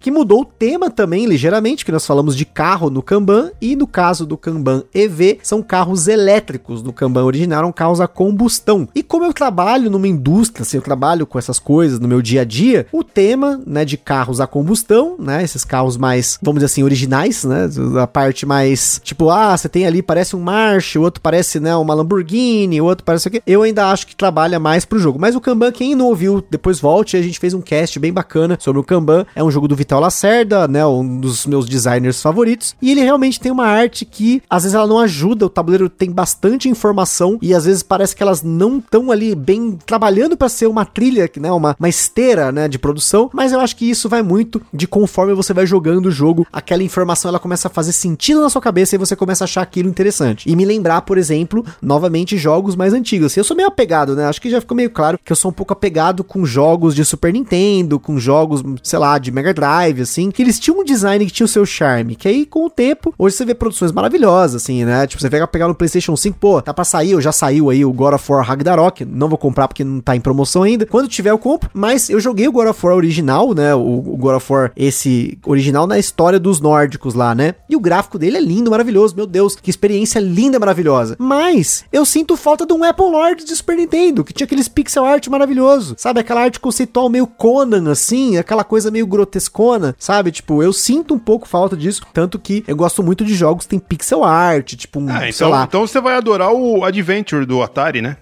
[0.00, 3.86] Que mudou o tema também ligeiramente, que nós falamos de carro no Kanban, e no
[3.86, 6.82] caso do Kanban EV, são carros elétricos.
[6.82, 8.88] No Kanban original eram carros a combustão.
[8.94, 12.42] E como eu trabalho numa indústria, assim, eu trabalho com essas coisas no meu dia
[12.42, 16.66] a dia, o tema, né, de carros a combustão, né, esses carros mais, vamos dizer
[16.66, 17.68] assim, originais, né,
[18.00, 21.74] a parte mais, tipo, ah, você tem ali, parece um March, o outro parece, né,
[21.76, 23.42] uma Lamborghini, o outro parece o quê.
[23.46, 25.18] Eu ainda acho que trabalha mais pro jogo.
[25.18, 28.56] Mas o Kanban, quem não ouviu, depois volte, a gente fez um cast bem bacana
[28.60, 29.26] sobre o Kanban.
[29.34, 30.86] É um jogo do do Vital Lacerda, né?
[30.86, 32.74] Um dos meus designers favoritos.
[32.80, 35.46] E ele realmente tem uma arte que às vezes ela não ajuda.
[35.46, 39.76] O tabuleiro tem bastante informação e às vezes parece que elas não estão ali bem
[39.84, 41.52] trabalhando para ser uma trilha, né?
[41.52, 42.68] Uma, uma esteira, né?
[42.68, 43.28] De produção.
[43.32, 46.82] Mas eu acho que isso vai muito de conforme você vai jogando o jogo, aquela
[46.82, 49.88] informação ela começa a fazer sentido na sua cabeça e você começa a achar aquilo
[49.88, 50.48] interessante.
[50.48, 53.26] E me lembrar, por exemplo, novamente jogos mais antigos.
[53.26, 54.26] Assim, eu sou meio apegado, né?
[54.26, 57.04] Acho que já ficou meio claro que eu sou um pouco apegado com jogos de
[57.04, 61.24] Super Nintendo, com jogos, sei lá, de Mega Drive assim, que eles tinham um design
[61.24, 64.62] que tinha o seu charme, que aí com o tempo, hoje você vê produções maravilhosas,
[64.62, 65.06] assim, né?
[65.06, 67.84] Tipo, você pega pegar no PlayStation 5, pô, tá pra sair, ou já saiu aí
[67.84, 70.86] o God of War Ragnarok, não vou comprar porque não tá em promoção ainda.
[70.86, 73.74] Quando tiver eu compro, mas eu joguei o God of War original, né?
[73.74, 77.54] O, o God of War esse original na história dos nórdicos lá, né?
[77.68, 81.16] E o gráfico dele é lindo, maravilhoso, meu Deus, que experiência linda, maravilhosa.
[81.18, 85.04] Mas eu sinto falta de um Apple Lord de Super Nintendo, que tinha aqueles pixel
[85.04, 86.20] art maravilhoso, sabe?
[86.20, 90.30] Aquela arte conceitual meio Conan, assim, aquela coisa meio grotesca frescona, sabe?
[90.30, 93.70] Tipo, eu sinto um pouco falta disso, tanto que eu gosto muito de jogos que
[93.70, 98.00] tem pixel art, tipo um, ah, então, então você vai adorar o Adventure do Atari,
[98.00, 98.16] né?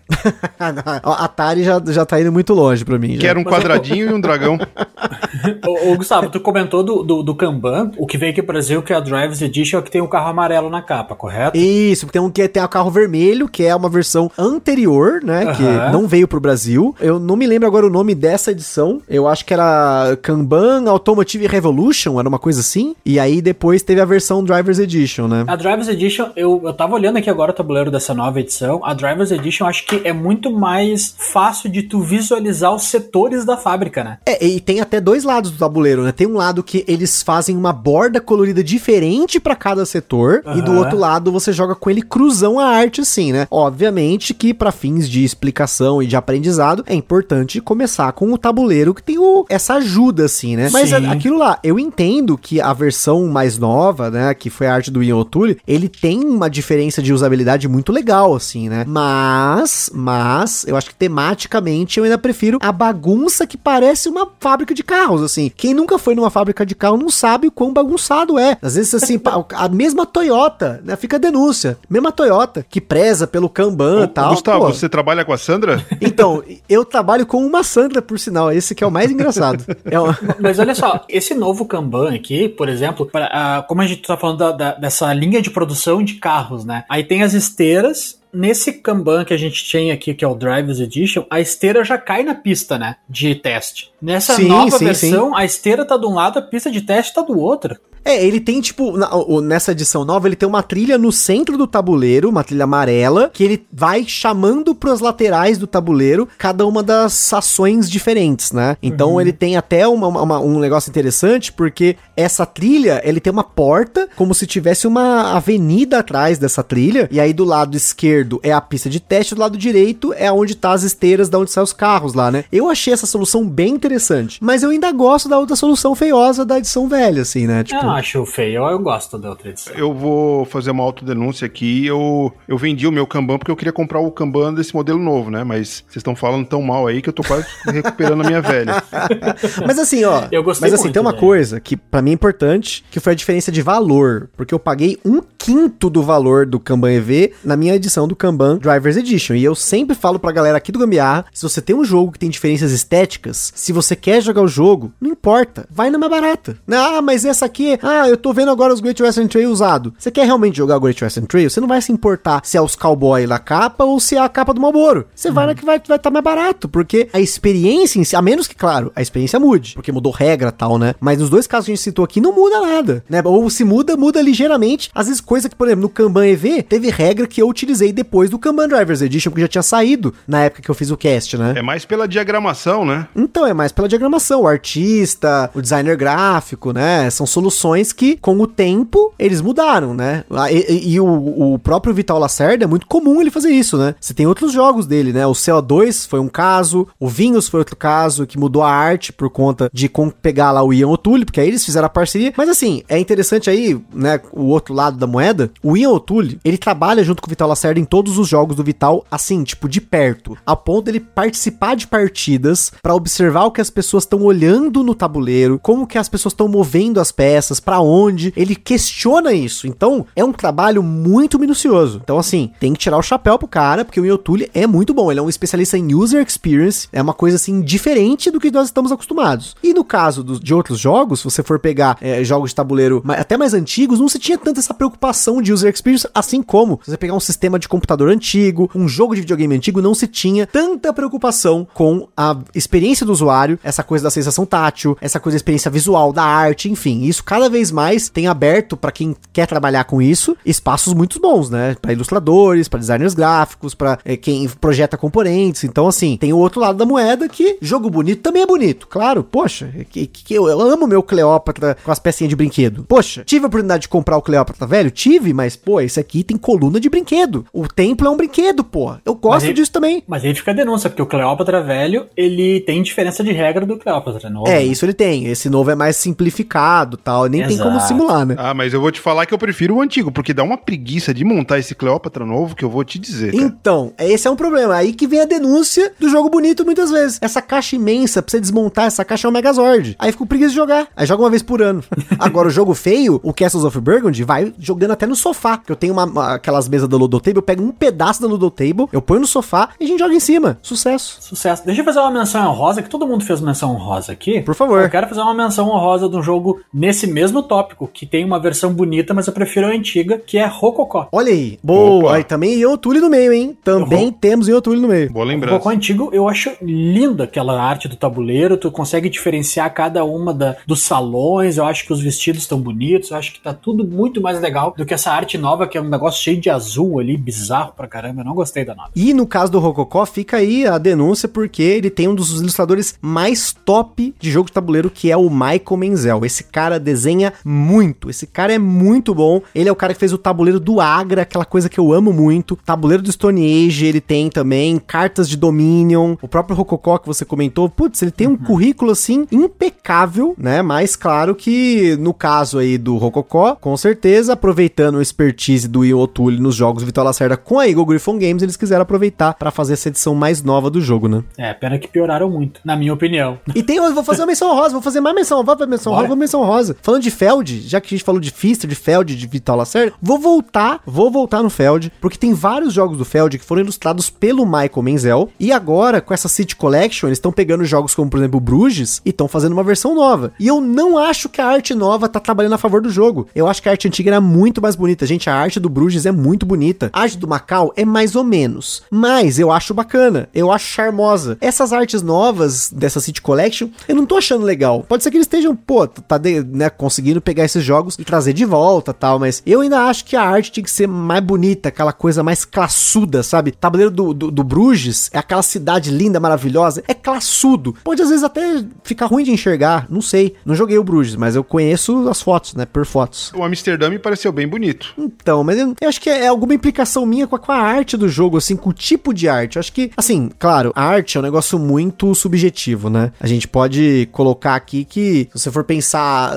[1.03, 3.16] Atari já, já tá indo muito longe pra mim.
[3.16, 3.31] Que já.
[3.31, 4.59] era um quadradinho e um dragão.
[5.66, 8.83] ô, ô, Gustavo, tu comentou do, do, do, Kanban, o que veio aqui pro Brasil,
[8.83, 11.57] que é a Drivers Edition, é que tem um carro amarelo na capa, correto?
[11.57, 15.55] Isso, tem um que tem o carro vermelho, que é uma versão anterior, né, uhum.
[15.55, 15.62] que
[15.93, 16.95] não veio pro Brasil.
[17.01, 21.11] Eu não me lembro agora o nome dessa edição, eu acho que era Kanban Automotive
[21.12, 22.94] Automotive Revolution, era uma coisa assim.
[23.04, 25.44] E aí depois teve a versão Drivers Edition, né?
[25.46, 28.80] A Drivers Edition, eu, eu tava olhando aqui agora o tabuleiro dessa nova edição.
[28.84, 33.56] A Drivers Edition acho que é muito mais fácil de tu visualizar os setores da
[33.56, 34.18] fábrica, né?
[34.24, 36.12] É, e tem até dois lados do tabuleiro, né?
[36.12, 40.58] Tem um lado que eles fazem uma borda colorida diferente para cada setor, uhum.
[40.58, 43.46] e do outro lado você joga com ele cruzão a arte assim, né?
[43.50, 48.94] Obviamente que para fins de explicação e de aprendizado é importante começar com o tabuleiro
[48.94, 50.70] que tem o, essa ajuda assim, né?
[50.72, 51.11] Mas é Sim.
[51.12, 55.03] aquilo lá, eu entendo que a versão mais nova, né, que foi a arte do
[55.03, 58.84] Ian O'Toole, ele tem uma diferença de usabilidade muito legal, assim, né?
[58.86, 64.74] Mas, mas, eu acho que tematicamente eu ainda prefiro a bagunça que parece uma fábrica
[64.74, 65.50] de carros, assim.
[65.57, 68.57] Quem nunca foi numa fábrica de carro não sabe o quão bagunçado é.
[68.62, 69.20] Às vezes, assim,
[69.55, 71.78] a mesma Toyota, né, fica a denúncia.
[71.88, 74.30] Mesma Toyota, que preza pelo Kanban e tal.
[74.30, 74.72] Gustavo, pô.
[74.72, 75.84] você trabalha com a Sandra?
[76.00, 78.53] Então, eu trabalho com uma Sandra, por sinal.
[78.53, 79.64] Esse que é o mais engraçado.
[79.84, 83.86] É uma- Mas olha só, esse novo Kanban aqui, por exemplo, pra- ah, como a
[83.86, 86.84] gente tá falando da- da- dessa linha de produção de carros, né?
[86.88, 88.20] Aí tem as esteiras.
[88.34, 91.99] Nesse Kanban que a gente tem aqui, que é o Drivers Edition, a esteira já
[91.99, 92.97] cai na pista, né?
[93.07, 93.90] De teste.
[94.01, 97.12] Nessa Sim, nova sim, versão, a esteira tá de um lado, a pista de teste
[97.12, 97.76] tá do outro.
[98.05, 99.11] É, ele tem, tipo, na-
[99.42, 103.44] nessa edição nova, ele tem uma trilha no centro do tabuleiro, uma trilha amarela, que
[103.44, 108.76] ele vai chamando pros laterais do tabuleiro cada uma das ações diferentes, né?
[108.82, 113.44] Então ele tem até uma- uma- um negócio interessante, porque essa trilha, ele tem uma
[113.44, 118.53] porta, como se tivesse uma avenida atrás dessa trilha, e aí do lado esquerdo é
[118.53, 121.64] a pista de teste, do lado direito é onde tá as esteiras, da onde saem
[121.64, 122.44] os carros lá, né?
[122.50, 126.59] Eu achei essa solução bem interessante, mas eu ainda gosto da outra solução feiosa da
[126.59, 127.62] edição velha, assim, né?
[127.64, 129.74] Tipo, não acho feio, eu gosto da outra edição.
[129.74, 131.86] Eu vou fazer uma autodenúncia aqui.
[131.86, 135.30] Eu, eu vendi o meu Kanban porque eu queria comprar o Kanban desse modelo novo,
[135.30, 135.45] né?
[135.45, 138.82] Mas vocês estão falando tão mal aí que eu tô quase recuperando a minha velha.
[139.66, 140.26] Mas assim, ó.
[140.30, 141.20] Eu gostei mas assim, muito tem uma dele.
[141.20, 144.28] coisa que pra mim é importante, que foi a diferença de valor.
[144.36, 148.59] Porque eu paguei um quinto do valor do Kanban EV na minha edição do Kanban
[148.59, 149.34] Drivers Edition.
[149.34, 152.18] E eu sempre falo pra galera aqui do Gambiarra, se você tem um jogo que
[152.18, 156.57] tem diferenças estéticas, se você quer jogar o jogo, não importa, vai na mais barata.
[156.70, 159.93] Ah, mas essa aqui, ah, eu tô vendo agora os Great Western Trail usado.
[159.99, 161.51] Você quer realmente jogar o Great Western Trail?
[161.51, 164.28] Você não vai se importar se é os cowboy na capa ou se é a
[164.28, 165.07] capa do Malboro.
[165.14, 168.47] Você vai na que vai estar mais barato, porque a experiência em si, a menos
[168.47, 170.95] que, claro, a experiência mude, porque mudou regra e tal, né?
[171.01, 173.20] Mas nos dois casos que a gente citou aqui, não muda nada, né?
[173.24, 174.91] Ou se muda, muda ligeiramente.
[174.95, 178.30] Às vezes, coisa que, por exemplo, no Kanban EV, teve regra que eu utilizei depois
[178.30, 181.37] do Kanban Drivers Edition, porque já tinha saído na época que eu fiz o cast,
[181.37, 181.55] né?
[181.57, 183.09] É mais pela diagramação, né?
[183.16, 184.43] Então, é mais pela diagramação.
[184.43, 187.11] O artista, o designer gráfico, né?
[187.11, 190.25] São soluções que, com o tempo, eles mudaram, né?
[190.31, 193.79] Ah, E, e- e o, o próprio Vital Lacerda é muito comum ele fazer isso,
[193.79, 193.95] né?
[194.01, 195.27] Você tem outros jogos dele, né?
[195.27, 199.31] O CO2 foi um caso, o Vinhos foi outro caso, que mudou a arte por
[199.31, 202.33] conta de pegar lá o Ian O'Toole, porque aí eles fizeram a parceria.
[202.37, 204.20] Mas assim, é interessante aí, né?
[204.33, 207.79] O outro lado da moeda, o Ian O'Toole, ele trabalha junto com o Vital Lacerda
[207.81, 210.37] em todos os jogos do Vital, assim, tipo, de perto.
[210.45, 214.95] A ponto dele participar de partidas pra observar o que as pessoas estão olhando no
[214.95, 218.32] tabuleiro, como que as pessoas estão movendo as peças, pra onde.
[218.36, 219.66] Ele questiona isso.
[219.66, 222.00] Então, é um trabalho muito minucioso.
[222.02, 225.10] Então, assim, tem que tirar o chapéu pro cara, porque o O'Toole é muito bom.
[225.10, 228.66] Ele é um especialista em user experience, é uma coisa assim diferente do que nós
[228.66, 229.56] estamos acostumados.
[229.62, 233.02] E no caso dos- de outros jogos, se você for pegar é, jogos de tabuleiro
[233.08, 236.90] até mais antigos, não se tinha tanta essa preocupação de user experience, assim como se
[236.90, 240.46] você pegar um sistema de computador antigo, um jogo de videogame antigo, não se tinha
[240.46, 245.38] tanta preocupação com a experiência do usuário, essa coisa da sensação tátil, essa coisa da
[245.38, 247.02] experiência visual, da arte, enfim.
[247.02, 251.50] Isso cada vez mais tem aberto pra quem quer trabalhar com isso espaços muito bons,
[251.50, 251.76] né?
[251.80, 255.64] Pra ilustradores, pra designers gráficos, pra eh, quem projeta componentes.
[255.64, 258.88] Então, assim, tem o outro lado da moeda que jogo bonito também é bonito.
[258.88, 262.84] Claro, poxa, que, que eu, eu amo meu Cleópatra com as pecinhas de brinquedo.
[262.88, 264.90] Poxa, tive a oportunidade de comprar o Cleópatra velho?
[264.90, 267.44] Tive, mas, pô, esse aqui tem coluna de brinquedo.
[267.53, 268.94] O templo é um brinquedo, pô.
[269.05, 270.03] Eu gosto ele- disso também.
[270.07, 273.76] Mas aí fica a denúncia, porque o Cleópatra velho, ele tem diferença de regra do
[273.76, 274.48] Cleópatra novo.
[274.48, 274.64] É, né?
[274.64, 275.26] isso ele tem.
[275.26, 277.26] Esse novo é mais simplificado tal.
[277.26, 277.86] Nem tem como Exato.
[277.88, 278.34] simular, né?
[278.38, 281.12] Ah, mas eu vou te falar que eu prefiro o antigo, porque dá uma preguiça
[281.14, 283.32] de montar esse Cleópatra novo que eu vou te dizer.
[283.32, 283.43] cara.
[283.45, 284.74] Então, esse é um problema.
[284.74, 287.18] Aí que vem a denúncia do jogo bonito muitas vezes.
[287.22, 289.97] Essa caixa imensa, pra você desmontar essa caixa é um Megazord.
[289.99, 290.88] Aí fico preguiça de jogar.
[290.97, 291.82] Aí joga uma vez por ano.
[292.18, 295.59] Agora, o jogo feio, o Castles of Burgundy, vai jogando até no sofá.
[295.59, 298.86] Que eu tenho uma, uma- aquelas mesas da Ludotable, eu pego um pedaço da Ludotable,
[298.93, 300.59] eu ponho no sofá e a gente joga em cima.
[300.62, 301.18] Sucesso.
[301.20, 301.64] Sucesso.
[301.64, 304.40] Deixa eu fazer uma menção honrosa, que todo mundo fez menção honrosa aqui.
[304.40, 304.82] Por favor.
[304.82, 308.41] Eu quero fazer uma menção honrosa de um jogo nesse mesmo tópico, que tem uma
[308.41, 311.09] versão bonita, mas eu prefiro a antiga, que é Rococó.
[311.12, 311.59] Olha aí.
[311.62, 312.07] Boa.
[312.07, 312.14] Opa.
[312.16, 313.57] Aí também Iotule no meio, hein?
[313.62, 314.12] Também Uhum.
[314.12, 315.12] temos Iotule no meio.
[315.12, 315.55] Boa O lembrança.
[315.55, 320.57] Rococó antigo, eu acho linda aquela arte do tabuleiro, tu consegue diferenciar cada uma da-
[320.66, 324.20] dos salões, eu acho que os vestidos estão bonitos, eu acho que tá tudo muito
[324.20, 327.16] mais legal do que essa arte nova, que é um negócio cheio de azul ali,
[327.16, 328.91] bizarro pra caramba, eu não gostei da nova.
[328.97, 332.99] E no caso do Rococó, fica aí a denúncia porque ele tem um dos ilustradores
[333.03, 336.25] mais top de jogo de tabuleiro, que é o Michael Menzel.
[336.25, 338.10] Esse cara desenha desenha muito.
[338.10, 339.42] Esse cara é muito bom.
[339.54, 342.12] Ele é o cara que fez o tabuleiro do Agra, aquela coisa que eu amo
[342.12, 342.58] muito.
[342.64, 344.78] Tabuleiro do Stone Age, ele tem também.
[344.78, 346.16] Cartas de Dominion.
[346.20, 347.68] O próprio Rococó que você comentou.
[347.68, 350.62] Putz, ele tem um currículo assim impecável, né?
[350.62, 355.96] Mas claro que no caso aí do Rococó, com certeza, aproveitando a expertise do Ian
[355.96, 359.74] O'Toole nos jogos Vitor Lacerda com a Eagle Griffon Games, eles quiseram aproveitar para fazer
[359.74, 361.22] essa edição mais nova do jogo, né?
[361.36, 363.38] É, pena que pioraram muito, na minha opinião.
[363.54, 365.92] E tem, eu vou fazer uma menção rosa, vou fazer mais menção, vou fazer menção
[365.92, 366.76] rosa, vou menção rosa.
[366.82, 369.92] Falando de Feld, já que a gente falou de Fister, de Feld, de Vital Lacerda,
[370.00, 374.09] vou voltar, vou voltar no Feld, porque tem vários jogos do Feld que foram ilustrados
[374.11, 378.18] pelo Michael Menzel, e agora, com essa City Collection, eles estão pegando jogos como, por
[378.18, 380.32] exemplo, Bruges, e estão fazendo uma versão nova.
[380.38, 383.28] E eu não acho que a arte nova tá trabalhando a favor do jogo.
[383.34, 385.05] Eu acho que a arte antiga era muito mais bonita.
[385.07, 386.90] Gente, a arte do Bruges é muito bonita.
[386.92, 388.82] A arte do Macau é mais ou menos.
[388.90, 390.28] Mas eu acho bacana.
[390.34, 391.36] Eu acho charmosa.
[391.40, 394.84] Essas artes novas dessa City Collection, eu não tô achando legal.
[394.88, 398.34] Pode ser que eles estejam, pô, tá de- né, conseguindo pegar esses jogos e trazer
[398.34, 401.70] de volta tal, mas eu ainda acho que a arte tinha que ser mais bonita,
[401.70, 403.51] aquela coisa mais classuda, sabe?
[403.51, 407.74] Tabuleiro do, do, do Bruges é aquela cidade linda, maravilhosa, é classudo.
[407.82, 410.34] Pode às vezes até ficar ruim de enxergar, não sei.
[410.45, 413.32] Não joguei o Bruges, mas eu conheço as fotos, né, por fotos.
[413.34, 414.93] O Amsterdã me pareceu bem bonito.
[414.99, 417.97] Então, mas eu, eu acho que é alguma implicação minha com a, com a arte
[417.97, 419.57] do jogo, assim, com o tipo de arte.
[419.57, 423.12] Eu acho que, assim, claro, a arte é um negócio muito subjetivo, né?
[423.18, 426.36] A gente pode colocar aqui que, se você for pensar,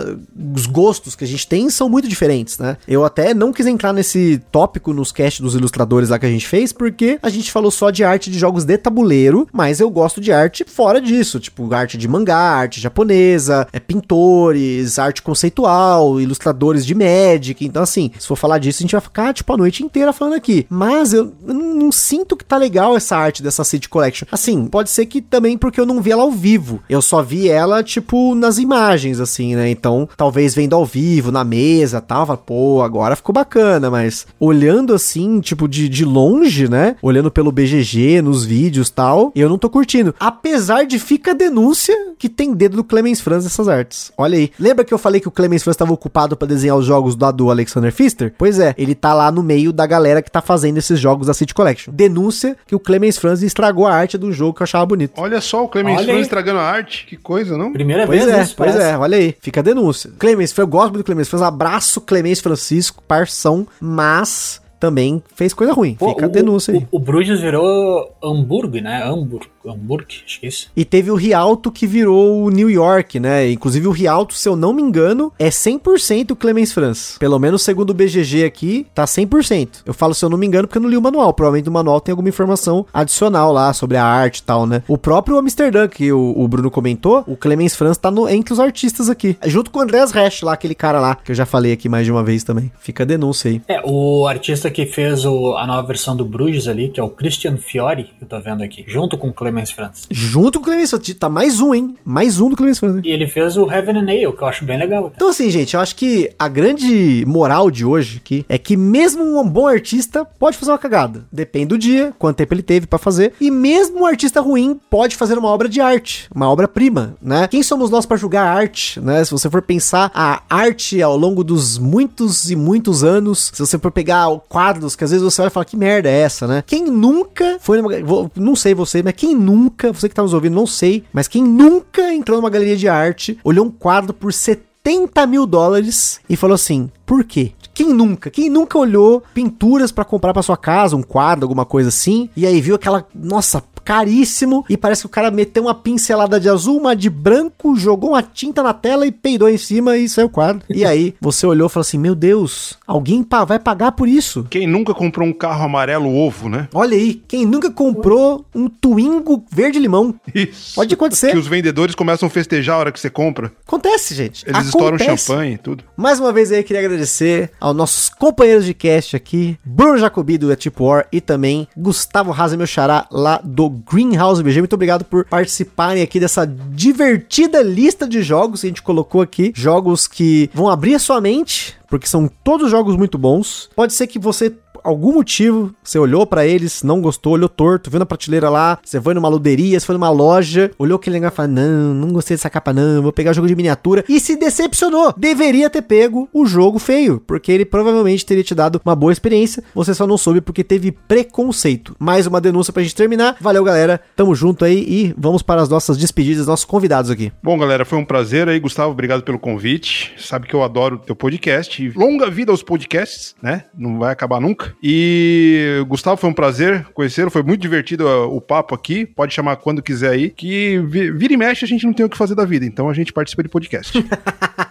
[0.53, 2.77] os gostos que a gente tem são muito diferentes, né?
[2.87, 6.47] Eu até não quis entrar nesse tópico nos cast dos ilustradores lá que a gente
[6.47, 10.19] fez, porque a gente falou só de arte de jogos de tabuleiro, mas eu gosto
[10.19, 16.85] de arte fora disso, tipo arte de mangá, arte japonesa, é pintores, arte conceitual, ilustradores
[16.85, 17.65] de Magic.
[17.65, 20.35] Então, assim, se for falar disso, a gente vai ficar, tipo, a noite inteira falando
[20.35, 20.65] aqui.
[20.69, 24.27] Mas eu, não sinto que tá legal essa arte dessa City Collection.
[24.31, 26.81] Assim, pode ser que também porque eu não vi ela ao vivo.
[26.89, 29.69] Eu só vi ela, tipo, nas imagens, assim, né?
[29.69, 34.93] Então, talvez vendo ao vivo, na mesa tal, fala, pô, agora ficou bacana, mas olhando
[34.93, 36.95] assim, tipo, de, de longe, né?
[37.01, 40.13] Olhando pelo BGG, nos vídeos tal, eu não tô curtindo.
[40.19, 44.11] Apesar de fica a denúncia que tem dedo do Clemens Franz nessas artes.
[44.17, 44.51] Olha aí.
[44.59, 47.31] Lembra que eu falei que o Clemens Franz estava ocupado pra desenhar os jogos do,
[47.31, 48.33] do Alexander Pfister?
[48.37, 51.33] Pois é, ele tá lá no meio da galera que tá fazendo esses jogos da
[51.33, 51.93] City Collection.
[51.93, 55.13] Denúncia que o Clemens Franz estragou a arte do jogo que eu achava bonito.
[55.17, 56.21] Olha só o Clemens Olha Franz aí.
[56.23, 57.05] estragando a arte.
[57.07, 57.71] Que coisa, não?
[57.71, 58.91] Primeira Pois vez é, isso, pois parece.
[58.91, 60.11] é, olha aí, fica a denúncia.
[60.25, 65.53] Clemens, eu gosto muito do Clemens, fez um abraço Clemens Francisco, parção, mas também fez
[65.53, 65.95] coisa ruim.
[65.95, 66.85] Pô, fica a o- denúncia aí.
[66.91, 69.03] O, o Bruges virou Hamburgo, né?
[69.03, 70.69] Hamburgo, Hamburgo, acho que é isso.
[70.75, 73.49] E teve o Rialto que virou o New York, né?
[73.51, 77.15] Inclusive o Rialto, se eu não me engano, é 100% o Clemens Franz.
[77.19, 79.69] Pelo menos segundo o BGG aqui, tá 100%.
[79.85, 81.33] Eu falo se eu não me engano porque eu não li o manual.
[81.33, 84.83] Provavelmente no manual tem alguma informação adicional lá sobre a arte e tal, né?
[84.87, 88.59] O próprio Amsterdã, que o, o Bruno comentou, o Clemens Franz tá no- entre os
[88.59, 89.35] artistas aqui.
[89.45, 92.05] Junto com o Andreas Resch lá, aquele cara lá, que eu já falei aqui mais
[92.05, 92.71] de uma vez também.
[92.79, 93.61] Fica a denúncia aí.
[93.67, 97.07] É, o artista que fez o- a nova versão do Bruges ali, que é o
[97.09, 100.05] Christian Fiore, que eu tô vendo aqui, junto com o Clemens Franz.
[100.11, 101.13] Junto com o Clemens Franz.
[101.13, 101.95] Tá mais um, hein?
[102.03, 102.97] Mais um do Clemens Franz.
[102.97, 103.01] hein?
[103.05, 105.13] E ele fez o Heaven and Nail, que eu acho bem legal.
[105.15, 109.39] Então, assim, gente, eu acho que a grande moral de hoje aqui é que mesmo
[109.39, 111.23] um bom artista pode fazer uma cagada.
[111.31, 113.31] Depende do dia, quanto tempo ele teve pra fazer.
[113.39, 117.47] E mesmo um artista ruim pode fazer uma obra de arte, uma obra-prima, né?
[117.47, 119.23] Quem somos nós pra julgar arte, né?
[119.23, 123.79] Se você for pensar a arte ao longo dos muitos e muitos anos, se você
[123.79, 124.29] for pegar
[124.73, 126.63] que às vezes você vai falar que merda é essa, né?
[126.65, 130.33] Quem nunca foi numa, vou- não sei você, mas quem nunca, você que tá nos
[130.33, 134.31] ouvindo, não sei, mas quem nunca entrou numa galeria de arte, olhou um quadro por
[134.33, 137.51] 70 mil dólares e falou assim: por quê?
[137.73, 138.29] Quem nunca?
[138.29, 142.45] Quem nunca olhou pinturas pra comprar pra sua casa, um quadro, alguma coisa assim, e
[142.47, 146.79] aí viu aquela, nossa, caríssimo, e parece que o cara meteu uma pincelada de azul,
[146.79, 150.29] uma de branco, jogou uma tinta na tela e peidou em cima e saiu o
[150.29, 150.63] quadro.
[150.67, 154.47] E aí você olhou e falou assim: meu Deus, alguém vai pagar por isso?
[154.49, 156.67] Quem nunca comprou um carro amarelo ovo, né?
[156.73, 160.15] Olha aí, quem nunca comprou um Twingo verde-limão?
[160.33, 160.75] Isso.
[160.75, 161.31] Pode acontecer.
[161.31, 163.51] Que os vendedores começam a festejar a hora que você compra.
[163.67, 164.43] Acontece, gente.
[164.47, 165.27] Eles estouram Acontece.
[165.27, 165.83] champanhe e tudo.
[165.95, 170.51] Mais uma vez aí, queria agradecer aos nossos companheiros de cast aqui, Bruno Jacobi do
[170.51, 174.59] Etip War e também Gustavo Raza, meu xará, lá do Greenhouse BG.
[174.59, 179.51] Muito obrigado por participarem aqui dessa divertida lista de jogos que a gente colocou aqui.
[179.55, 183.69] Jogos que vão abrir a sua mente, porque são todos jogos muito bons.
[183.75, 184.53] Pode ser que você
[184.85, 189.01] algum motivo, você olhou pra eles, não gostou, olhou torto, viu na prateleira lá, você
[189.01, 192.37] foi numa luderia, você foi numa loja, olhou aquele negócio e falou: Não, não gostei
[192.37, 194.05] dessa capa, não, vou pegar jogo de miniatura.
[194.07, 195.13] E se decepcionou.
[195.17, 199.63] Deveria ter pego o jogo feio, porque ele provavelmente teria te dado uma boa experiência.
[199.73, 201.95] Você só não soube porque teve preconceito.
[201.97, 203.37] Mais uma denúncia pra gente terminar.
[203.41, 203.99] Valeu, galera.
[204.15, 207.31] Tamo junto aí e vamos para as nossas despedidas, nossos convidados aqui.
[207.41, 208.91] Bom, galera, foi um prazer aí, Gustavo.
[208.91, 210.13] Obrigado pelo convite.
[210.17, 211.91] Sabe que eu adoro o teu podcast.
[211.95, 213.63] Longa vida aos podcasts, né?
[213.77, 214.74] Não vai acabar nunca.
[214.81, 217.31] E, Gustavo, foi um prazer conhecê-lo.
[217.31, 219.05] Foi muito divertido uh, o papo aqui.
[219.05, 220.29] Pode chamar quando quiser aí.
[220.29, 222.65] Que vi- vira e mexe a gente não tem o que fazer da vida.
[222.65, 223.93] Então a gente participa de podcast.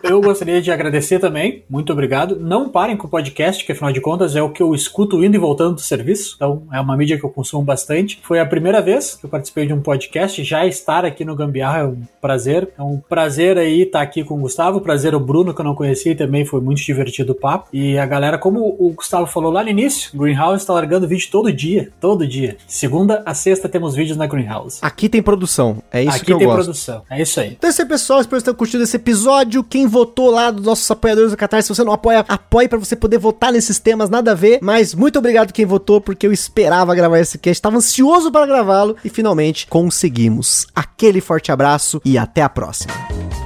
[0.02, 2.38] Eu gostaria de agradecer também, muito obrigado.
[2.38, 5.34] Não parem com o podcast, que afinal de contas é o que eu escuto indo
[5.34, 8.20] e voltando do serviço, então é uma mídia que eu consumo bastante.
[8.22, 11.78] Foi a primeira vez que eu participei de um podcast, já estar aqui no Gambiarra
[11.78, 12.68] é um prazer.
[12.78, 15.74] É um prazer aí estar aqui com o Gustavo, prazer o Bruno, que eu não
[15.74, 17.68] conhecia e também foi muito divertido o papo.
[17.72, 21.53] E a galera, como o Gustavo falou lá no início, Greenhouse está largando vídeo todo
[21.53, 22.57] dia, todo dia.
[22.66, 24.78] Segunda a sexta temos vídeos na Greenhouse.
[24.82, 25.82] Aqui tem produção.
[25.90, 26.64] É isso Aqui que eu tem gosto.
[26.64, 27.53] produção, é isso aí.
[27.53, 28.20] Então é isso aí, pessoal.
[28.20, 29.64] Espero que vocês tenham curtido esse episódio.
[29.64, 32.97] Quem votou lá dos nossos apoiadores do Catarse, se você não apoia, apoie pra você
[32.97, 34.59] poder votar nesses temas, nada a ver.
[34.62, 38.97] Mas muito obrigado quem votou, porque eu esperava gravar esse cast, estava ansioso para gravá-lo
[39.05, 40.66] e finalmente conseguimos.
[40.74, 43.43] Aquele forte abraço e até a próxima.